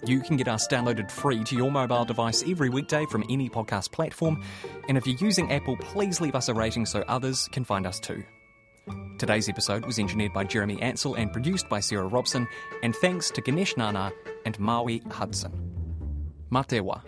You 0.06 0.22
can 0.22 0.38
get 0.38 0.48
us 0.48 0.68
downloaded 0.70 1.12
free 1.12 1.44
to 1.44 1.56
your 1.56 1.70
mobile 1.70 2.06
device 2.06 2.42
every 2.48 2.70
weekday 2.70 3.06
from 3.08 3.26
any 3.30 3.50
podcast 3.50 3.92
platform. 3.92 4.42
And 4.88 4.98
if 4.98 5.06
you're 5.06 5.18
using 5.18 5.52
Apple, 5.52 5.76
please 5.76 6.22
leave 6.22 6.36
us 6.36 6.48
a 6.48 6.54
rating 6.54 6.86
so 6.86 7.02
others 7.10 7.50
can 7.52 7.66
find 7.66 7.86
us 7.86 8.00
too. 8.00 8.24
Today's 9.18 9.50
episode 9.50 9.86
was 9.86 10.00
engineered 10.00 10.34
by 10.34 10.46
Jeremy 10.46 10.82
Ansell 10.82 11.16
and 11.16 11.34
produced 11.34 11.68
by 11.68 11.82
Sarah 11.82 12.08
Robson. 12.08 12.48
And 12.82 12.96
thanks 12.96 13.30
to 13.32 13.42
Ganesh 13.42 13.76
Nana 13.76 14.14
and 14.46 14.58
Maui 14.60 15.04
Hudson. 15.10 15.52
Matewa. 16.50 17.04